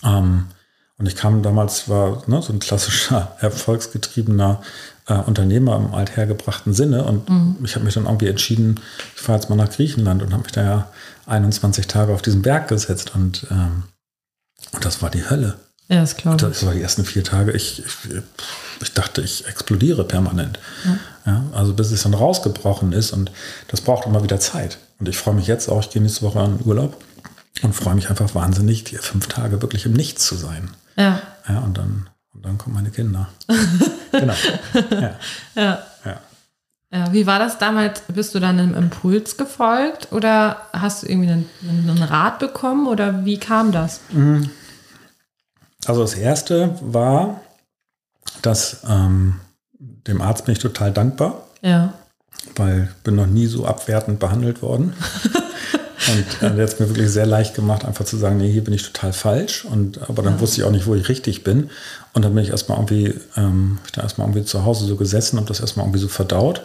Ähm, 0.02 0.46
und 0.98 1.06
ich 1.06 1.14
kam 1.14 1.42
damals, 1.42 1.88
war 1.88 2.24
ne, 2.26 2.42
so 2.42 2.52
ein 2.52 2.58
klassischer, 2.58 3.36
erfolgsgetriebener 3.40 4.62
äh, 5.06 5.14
Unternehmer 5.14 5.76
im 5.76 5.94
althergebrachten 5.94 6.74
Sinne. 6.74 7.04
Und 7.04 7.28
mhm. 7.28 7.58
ich 7.62 7.76
habe 7.76 7.84
mich 7.84 7.94
dann 7.94 8.06
irgendwie 8.06 8.26
entschieden, 8.26 8.80
ich 9.14 9.22
fahre 9.22 9.38
jetzt 9.38 9.48
mal 9.48 9.54
nach 9.54 9.70
Griechenland 9.70 10.24
und 10.24 10.32
habe 10.32 10.42
mich 10.42 10.52
da 10.52 10.64
ja 10.64 10.90
21 11.26 11.86
Tage 11.86 12.12
auf 12.12 12.22
diesen 12.22 12.42
Berg 12.42 12.66
gesetzt. 12.66 13.12
Und 13.14 13.46
ähm, 13.52 13.84
und 14.72 14.84
das 14.84 15.02
war 15.02 15.10
die 15.10 15.28
Hölle. 15.28 15.58
Ja, 15.88 16.00
das 16.00 16.16
glaube 16.16 16.36
ich. 16.36 16.42
Das 16.42 16.66
war 16.66 16.74
die 16.74 16.82
ersten 16.82 17.04
vier 17.04 17.24
Tage. 17.24 17.52
Ich, 17.52 17.82
ich, 17.84 18.22
ich 18.82 18.92
dachte, 18.92 19.22
ich 19.22 19.46
explodiere 19.46 20.04
permanent. 20.04 20.58
Ja. 20.84 20.98
ja. 21.32 21.44
also 21.52 21.72
bis 21.72 21.90
es 21.90 22.02
dann 22.02 22.14
rausgebrochen 22.14 22.92
ist. 22.92 23.12
Und 23.12 23.32
das 23.68 23.80
braucht 23.80 24.06
immer 24.06 24.22
wieder 24.22 24.38
Zeit. 24.38 24.78
Und 24.98 25.08
ich 25.08 25.16
freue 25.16 25.34
mich 25.34 25.46
jetzt 25.46 25.68
auch, 25.68 25.80
ich 25.80 25.90
gehe 25.90 26.02
nächste 26.02 26.22
Woche 26.22 26.40
in 26.40 26.66
Urlaub 26.66 27.02
und 27.62 27.74
freue 27.74 27.94
mich 27.94 28.10
einfach 28.10 28.34
wahnsinnig, 28.34 28.84
die 28.84 28.96
fünf 28.96 29.28
Tage 29.28 29.62
wirklich 29.62 29.86
im 29.86 29.94
Nichts 29.94 30.26
zu 30.26 30.34
sein. 30.34 30.70
Ja. 30.96 31.22
Ja, 31.48 31.60
und 31.60 31.78
dann, 31.78 32.08
und 32.34 32.44
dann 32.44 32.58
kommen 32.58 32.74
meine 32.74 32.90
Kinder. 32.90 33.28
genau. 34.12 34.34
Ja. 34.90 35.18
ja. 35.54 35.82
ja. 36.04 36.20
Ja, 36.90 37.12
wie 37.12 37.26
war 37.26 37.38
das 37.38 37.58
damals? 37.58 38.00
Bist 38.08 38.34
du 38.34 38.40
dann 38.40 38.58
einem 38.58 38.74
Impuls 38.74 39.36
gefolgt 39.36 40.08
oder 40.10 40.56
hast 40.72 41.02
du 41.02 41.06
irgendwie 41.06 41.30
einen, 41.30 41.50
einen 41.62 42.02
Rat 42.02 42.38
bekommen 42.38 42.86
oder 42.86 43.26
wie 43.26 43.36
kam 43.36 43.72
das? 43.72 44.00
Mhm. 44.10 44.48
Also 45.88 46.02
das 46.02 46.14
erste 46.14 46.74
war, 46.82 47.40
dass 48.42 48.82
ähm, 48.88 49.40
dem 49.78 50.20
Arzt 50.20 50.44
bin 50.44 50.52
ich 50.52 50.58
total 50.58 50.92
dankbar. 50.92 51.44
Ja. 51.62 51.94
Weil 52.56 52.90
ich 52.90 53.02
bin 53.02 53.16
noch 53.16 53.26
nie 53.26 53.46
so 53.46 53.64
abwertend 53.64 54.18
behandelt 54.18 54.60
worden. 54.60 54.92
Und 56.08 56.42
äh, 56.42 56.54
der 56.54 56.64
hat 56.64 56.74
es 56.74 56.78
mir 56.78 56.88
wirklich 56.88 57.10
sehr 57.10 57.26
leicht 57.26 57.54
gemacht, 57.54 57.84
einfach 57.84 58.04
zu 58.04 58.16
sagen, 58.16 58.36
nee, 58.36 58.50
hier 58.50 58.64
bin 58.64 58.74
ich 58.74 58.82
total 58.82 59.12
falsch. 59.12 59.64
Und 59.64 60.08
aber 60.08 60.22
dann 60.22 60.34
ja. 60.34 60.40
wusste 60.40 60.60
ich 60.60 60.66
auch 60.66 60.70
nicht, 60.70 60.86
wo 60.86 60.94
ich 60.94 61.08
richtig 61.08 61.42
bin. 61.42 61.70
Und 62.12 62.24
dann 62.24 62.34
bin 62.34 62.44
ich 62.44 62.50
erstmal 62.50 62.78
irgendwie, 62.78 63.14
ähm, 63.36 63.78
ich 63.86 63.92
da 63.92 64.02
erstmal 64.02 64.26
irgendwie 64.26 64.44
zu 64.44 64.64
Hause 64.66 64.84
so 64.84 64.96
gesessen 64.96 65.38
und 65.38 65.48
das 65.48 65.60
erstmal 65.60 65.86
irgendwie 65.86 66.00
so 66.00 66.08
verdaut. 66.08 66.62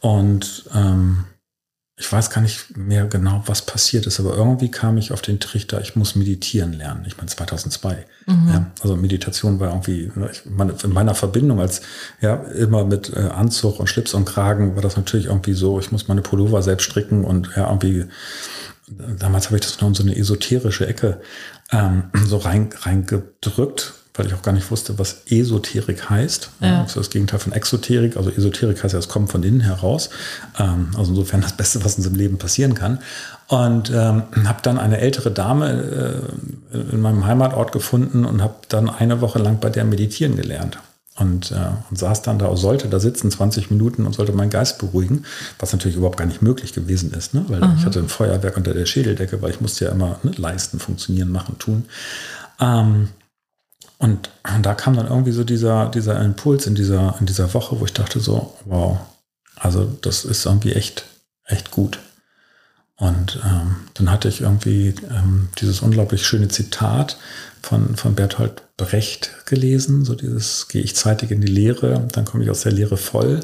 Und 0.00 0.64
ähm, 0.74 1.24
ich 2.00 2.10
weiß 2.10 2.30
gar 2.30 2.40
nicht 2.40 2.78
mehr 2.78 3.04
genau, 3.04 3.42
was 3.44 3.60
passiert 3.60 4.06
ist, 4.06 4.20
aber 4.20 4.34
irgendwie 4.34 4.70
kam 4.70 4.96
ich 4.96 5.12
auf 5.12 5.20
den 5.20 5.38
Trichter, 5.38 5.82
ich 5.82 5.96
muss 5.96 6.16
meditieren 6.16 6.72
lernen. 6.72 7.04
Ich 7.06 7.18
meine 7.18 7.28
2002. 7.28 8.06
Mhm. 8.26 8.48
Ja, 8.48 8.66
also 8.80 8.96
Meditation 8.96 9.60
war 9.60 9.68
irgendwie, 9.68 10.10
ne, 10.14 10.30
ich 10.32 10.42
meine, 10.46 10.74
in 10.82 10.92
meiner 10.94 11.14
Verbindung 11.14 11.60
als 11.60 11.82
ja 12.22 12.36
immer 12.36 12.84
mit 12.84 13.12
äh, 13.14 13.20
Anzug 13.20 13.78
und 13.78 13.86
Schlips 13.86 14.14
und 14.14 14.24
Kragen 14.24 14.76
war 14.76 14.82
das 14.82 14.96
natürlich 14.96 15.26
irgendwie 15.26 15.52
so, 15.52 15.78
ich 15.78 15.92
muss 15.92 16.08
meine 16.08 16.22
Pullover 16.22 16.62
selbst 16.62 16.84
stricken 16.84 17.22
und 17.22 17.50
ja 17.54 17.68
irgendwie 17.68 18.06
damals 19.18 19.46
habe 19.46 19.56
ich 19.56 19.62
das 19.62 19.80
noch 19.80 19.88
in 19.88 19.94
so 19.94 20.02
eine 20.02 20.16
esoterische 20.16 20.86
Ecke 20.86 21.20
ähm, 21.70 22.04
so 22.26 22.38
rein 22.38 22.70
reingedrückt, 22.80 23.92
weil 24.20 24.26
ich 24.26 24.34
auch 24.34 24.42
gar 24.42 24.52
nicht 24.52 24.70
wusste, 24.70 24.98
was 24.98 25.22
Esoterik 25.30 26.10
heißt. 26.10 26.50
Ja. 26.60 26.82
Das 26.82 26.90
ist 26.90 26.96
das 26.96 27.10
Gegenteil 27.10 27.40
von 27.40 27.52
Exoterik. 27.52 28.18
Also 28.18 28.28
Esoterik 28.28 28.84
heißt 28.84 28.92
ja, 28.92 28.98
es 28.98 29.08
kommt 29.08 29.32
von 29.32 29.42
innen 29.42 29.60
heraus. 29.60 30.10
Ähm, 30.58 30.88
also 30.94 31.12
insofern 31.12 31.40
das 31.40 31.54
Beste, 31.54 31.82
was 31.86 31.96
uns 31.96 32.06
im 32.06 32.14
Leben 32.14 32.36
passieren 32.36 32.74
kann. 32.74 32.98
Und 33.48 33.88
ähm, 33.88 34.24
habe 34.44 34.58
dann 34.62 34.78
eine 34.78 34.98
ältere 34.98 35.30
Dame 35.30 36.22
äh, 36.70 36.76
in 36.92 37.00
meinem 37.00 37.24
Heimatort 37.24 37.72
gefunden 37.72 38.26
und 38.26 38.42
habe 38.42 38.56
dann 38.68 38.90
eine 38.90 39.22
Woche 39.22 39.38
lang 39.38 39.58
bei 39.58 39.70
der 39.70 39.84
meditieren 39.84 40.36
gelernt. 40.36 40.78
Und, 41.16 41.50
äh, 41.52 41.70
und 41.88 41.98
saß 41.98 42.20
dann 42.20 42.38
da, 42.38 42.54
sollte 42.58 42.88
da 42.88 43.00
sitzen, 43.00 43.30
20 43.30 43.70
Minuten 43.70 44.04
und 44.04 44.14
sollte 44.14 44.32
meinen 44.32 44.50
Geist 44.50 44.78
beruhigen, 44.78 45.24
was 45.58 45.72
natürlich 45.72 45.96
überhaupt 45.96 46.18
gar 46.18 46.26
nicht 46.26 46.42
möglich 46.42 46.74
gewesen 46.74 47.12
ist, 47.14 47.32
ne? 47.32 47.44
weil 47.48 47.62
Aha. 47.62 47.74
ich 47.78 47.86
hatte 47.86 48.00
ein 48.00 48.08
Feuerwerk 48.08 48.58
unter 48.58 48.74
der 48.74 48.84
Schädeldecke, 48.84 49.40
weil 49.40 49.50
ich 49.50 49.62
musste 49.62 49.86
ja 49.86 49.92
immer 49.92 50.18
ne, 50.22 50.32
leisten, 50.36 50.78
funktionieren, 50.78 51.32
machen, 51.32 51.58
tun. 51.58 51.86
Ähm, 52.60 53.08
und, 54.00 54.30
da 54.62 54.74
kam 54.74 54.96
dann 54.96 55.06
irgendwie 55.06 55.32
so 55.32 55.44
dieser, 55.44 55.88
dieser 55.90 56.20
Impuls 56.20 56.66
in 56.66 56.74
dieser, 56.74 57.14
in 57.20 57.26
dieser 57.26 57.54
Woche, 57.54 57.78
wo 57.78 57.84
ich 57.84 57.92
dachte 57.92 58.18
so, 58.18 58.56
wow, 58.64 58.98
also 59.56 59.84
das 59.84 60.24
ist 60.24 60.46
irgendwie 60.46 60.72
echt, 60.72 61.04
echt 61.44 61.70
gut. 61.70 61.98
Und 62.96 63.40
ähm, 63.44 63.76
dann 63.94 64.10
hatte 64.10 64.28
ich 64.28 64.40
irgendwie 64.40 64.94
ähm, 65.10 65.50
dieses 65.60 65.80
unglaublich 65.80 66.26
schöne 66.26 66.48
Zitat 66.48 67.18
von, 67.62 67.94
von 67.96 68.14
Bertolt 68.14 68.62
Brecht 68.78 69.32
gelesen, 69.44 70.06
so 70.06 70.14
dieses, 70.14 70.68
gehe 70.68 70.82
ich 70.82 70.96
zeitig 70.96 71.30
in 71.30 71.42
die 71.42 71.52
Lehre, 71.52 72.08
dann 72.12 72.24
komme 72.24 72.42
ich 72.42 72.50
aus 72.50 72.62
der 72.62 72.72
Lehre 72.72 72.96
voll 72.96 73.40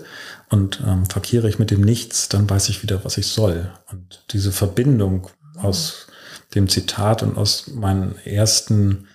und 0.49 0.83
ähm, 0.87 1.05
verkehre 1.05 1.49
ich 1.51 1.59
mit 1.59 1.71
dem 1.71 1.83
Nichts, 1.83 2.31
dann 2.31 2.49
weiß 2.49 2.71
ich 2.71 2.83
wieder, 2.83 3.05
was 3.05 3.19
ich 3.19 3.27
soll. 3.27 3.71
Und 3.91 4.25
diese 4.31 4.53
Verbindung 4.53 5.29
aus 5.59 6.07
dem 6.55 6.69
Zitat 6.69 7.23
und 7.23 7.37
aus 7.37 7.67
meinen 7.69 8.17
ersten 8.25 9.09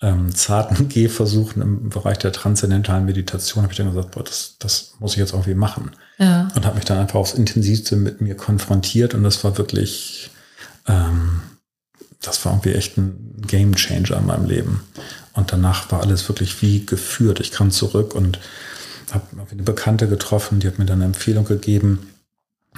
ähm, 0.00 0.34
zarten 0.34 0.88
Gehversuchen 0.88 1.62
im 1.62 1.88
Bereich 1.88 2.18
der 2.18 2.32
transzendentalen 2.32 3.04
Meditation 3.04 3.62
habe 3.62 3.72
ich 3.72 3.78
dann 3.78 3.88
gesagt, 3.88 4.12
boah, 4.12 4.22
das, 4.22 4.56
das 4.58 4.94
muss 4.98 5.12
ich 5.12 5.18
jetzt 5.18 5.32
irgendwie 5.32 5.54
machen. 5.54 5.90
Ja. 6.18 6.48
Und 6.54 6.64
habe 6.64 6.76
mich 6.76 6.84
dann 6.84 6.98
einfach 6.98 7.18
aufs 7.18 7.34
Intensivste 7.34 7.96
mit 7.96 8.20
mir 8.20 8.36
konfrontiert 8.36 9.14
und 9.14 9.22
das 9.22 9.42
war 9.44 9.58
wirklich, 9.58 10.30
ähm, 10.86 11.40
das 12.20 12.44
war 12.44 12.52
irgendwie 12.52 12.72
echt 12.72 12.96
ein 12.96 13.42
Game 13.46 13.74
Changer 13.74 14.18
in 14.18 14.26
meinem 14.26 14.46
Leben. 14.46 14.82
Und 15.32 15.52
danach 15.52 15.90
war 15.92 16.02
alles 16.02 16.28
wirklich 16.28 16.62
wie 16.62 16.84
geführt. 16.84 17.38
Ich 17.38 17.52
kam 17.52 17.70
zurück 17.70 18.14
und 18.14 18.40
habe 19.12 19.24
eine 19.50 19.62
Bekannte 19.62 20.08
getroffen, 20.08 20.60
die 20.60 20.66
hat 20.66 20.78
mir 20.78 20.84
dann 20.84 20.98
eine 20.98 21.06
Empfehlung 21.06 21.44
gegeben. 21.44 22.10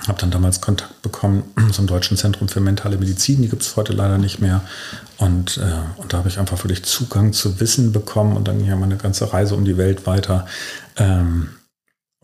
Habe 0.08 0.20
dann 0.20 0.30
damals 0.30 0.60
Kontakt 0.60 1.02
bekommen 1.02 1.44
zum 1.72 1.86
Deutschen 1.86 2.16
Zentrum 2.16 2.48
für 2.48 2.60
mentale 2.60 2.96
Medizin, 2.96 3.42
die 3.42 3.48
gibt 3.48 3.62
es 3.62 3.76
heute 3.76 3.92
leider 3.92 4.18
nicht 4.18 4.40
mehr. 4.40 4.62
Und, 5.18 5.58
äh, 5.58 6.00
und 6.00 6.12
da 6.12 6.18
habe 6.18 6.28
ich 6.28 6.38
einfach 6.38 6.62
wirklich 6.64 6.84
Zugang 6.84 7.32
zu 7.32 7.60
Wissen 7.60 7.92
bekommen 7.92 8.36
und 8.36 8.48
dann 8.48 8.58
ging 8.58 8.68
ja 8.68 8.76
meine 8.76 8.96
ganze 8.96 9.32
Reise 9.32 9.54
um 9.54 9.64
die 9.64 9.76
Welt 9.76 10.06
weiter, 10.06 10.46
ähm, 10.96 11.50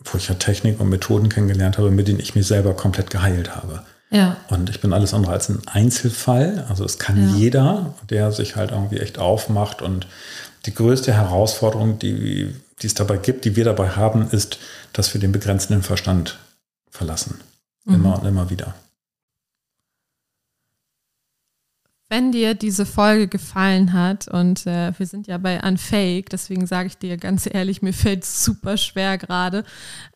wo 0.05 0.19
ich 0.19 0.29
ja 0.29 0.35
Technik 0.35 0.81
und 0.81 0.89
Methoden 0.89 1.29
kennengelernt 1.29 1.79
habe, 1.79 1.91
mit 1.91 2.09
denen 2.09 2.21
ich 2.21 2.35
mich 2.35 2.47
selber 2.47 2.75
komplett 2.75 3.11
geheilt 3.11 3.55
habe. 3.55 3.83
Ja. 4.11 4.37
Und 4.49 4.71
ich 4.71 4.81
bin 4.81 4.93
alles 4.93 5.15
andere 5.15 5.33
als 5.33 5.49
ein 5.49 5.61
Einzelfall. 5.67 6.65
Also 6.69 6.85
es 6.85 6.99
kann 6.99 7.17
ja. 7.21 7.37
jeder, 7.37 7.95
der 8.09 8.33
sich 8.33 8.57
halt 8.57 8.71
irgendwie 8.71 8.99
echt 8.99 9.19
aufmacht. 9.19 9.83
Und 9.83 10.07
die 10.65 10.75
größte 10.75 11.13
Herausforderung, 11.13 11.99
die, 11.99 12.55
die 12.81 12.87
es 12.87 12.95
dabei 12.95 13.17
gibt, 13.17 13.45
die 13.45 13.57
wir 13.57 13.65
dabei 13.65 13.91
haben, 13.91 14.29
ist, 14.31 14.59
dass 14.93 15.13
wir 15.13 15.21
den 15.21 15.33
begrenzenden 15.33 15.83
Verstand 15.83 16.39
verlassen. 16.91 17.41
Mhm. 17.87 17.95
Immer 17.95 18.21
und 18.21 18.27
immer 18.27 18.51
wieder. 18.51 18.75
Wenn 22.09 22.31
dir 22.31 22.55
diese 22.55 22.87
Folge 22.87 23.27
gefallen 23.27 23.93
hat, 23.93 24.29
und 24.29 24.65
äh, 24.67 24.97
wir 24.97 25.07
sind 25.07 25.27
ja 25.27 25.39
bei 25.39 25.61
Unfake, 25.61 26.31
deswegen 26.31 26.67
sage 26.67 26.87
ich 26.87 26.99
dir 26.99 27.17
ganz 27.17 27.49
ehrlich, 27.53 27.83
mir 27.83 27.93
fällt 27.93 28.23
es 28.23 28.45
super 28.45 28.77
schwer 28.77 29.19
gerade, 29.19 29.65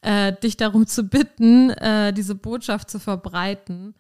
äh, 0.02 0.33
dich 0.33 0.56
darum 0.56 0.87
zu 0.87 1.02
bitten, 1.04 1.70
äh, 1.70 2.12
diese 2.12 2.37
Botschaft 2.37 2.90
zu 2.90 3.00
verbreiten. 3.00 3.94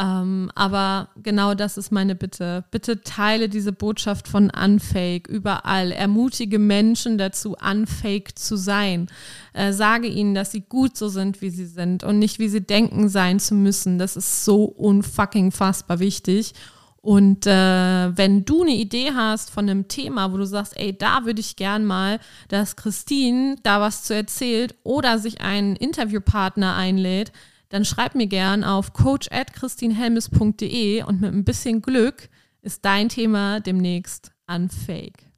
Ähm, 0.00 0.50
aber 0.54 1.08
genau 1.22 1.54
das 1.54 1.76
ist 1.76 1.92
meine 1.92 2.14
Bitte. 2.14 2.64
Bitte 2.70 3.02
teile 3.02 3.50
diese 3.50 3.72
Botschaft 3.72 4.28
von 4.28 4.50
Unfake 4.50 5.28
überall. 5.28 5.92
Ermutige 5.92 6.58
Menschen 6.58 7.18
dazu, 7.18 7.54
Unfake 7.60 8.38
zu 8.38 8.56
sein. 8.56 9.08
Äh, 9.52 9.72
sage 9.72 10.06
ihnen, 10.06 10.34
dass 10.34 10.52
sie 10.52 10.62
gut 10.62 10.96
so 10.96 11.08
sind, 11.08 11.42
wie 11.42 11.50
sie 11.50 11.66
sind 11.66 12.02
und 12.02 12.18
nicht, 12.18 12.38
wie 12.38 12.48
sie 12.48 12.62
denken 12.62 13.10
sein 13.10 13.40
zu 13.40 13.54
müssen. 13.54 13.98
Das 13.98 14.16
ist 14.16 14.46
so 14.46 14.64
unfucking 14.64 15.52
fassbar 15.52 15.98
wichtig. 15.98 16.54
Und 17.02 17.46
äh, 17.46 18.16
wenn 18.16 18.44
du 18.46 18.62
eine 18.62 18.76
Idee 18.76 19.12
hast 19.14 19.50
von 19.50 19.68
einem 19.68 19.88
Thema, 19.88 20.32
wo 20.32 20.38
du 20.38 20.46
sagst, 20.46 20.78
ey, 20.78 20.96
da 20.96 21.24
würde 21.24 21.40
ich 21.40 21.56
gern 21.56 21.84
mal, 21.84 22.20
dass 22.48 22.76
Christine 22.76 23.56
da 23.62 23.80
was 23.80 24.04
zu 24.04 24.14
erzählt 24.14 24.74
oder 24.82 25.18
sich 25.18 25.40
einen 25.42 25.76
Interviewpartner 25.76 26.74
einlädt, 26.74 27.32
dann 27.70 27.86
schreib 27.86 28.14
mir 28.14 28.26
gern 28.26 28.62
auf 28.62 28.92
coach@christinhelmes.de 28.92 31.04
und 31.04 31.22
mit 31.22 31.32
ein 31.32 31.44
bisschen 31.44 31.80
Glück 31.80 32.28
ist 32.60 32.84
dein 32.84 33.08
Thema 33.08 33.60
demnächst 33.60 34.32
unfake. 34.46 35.29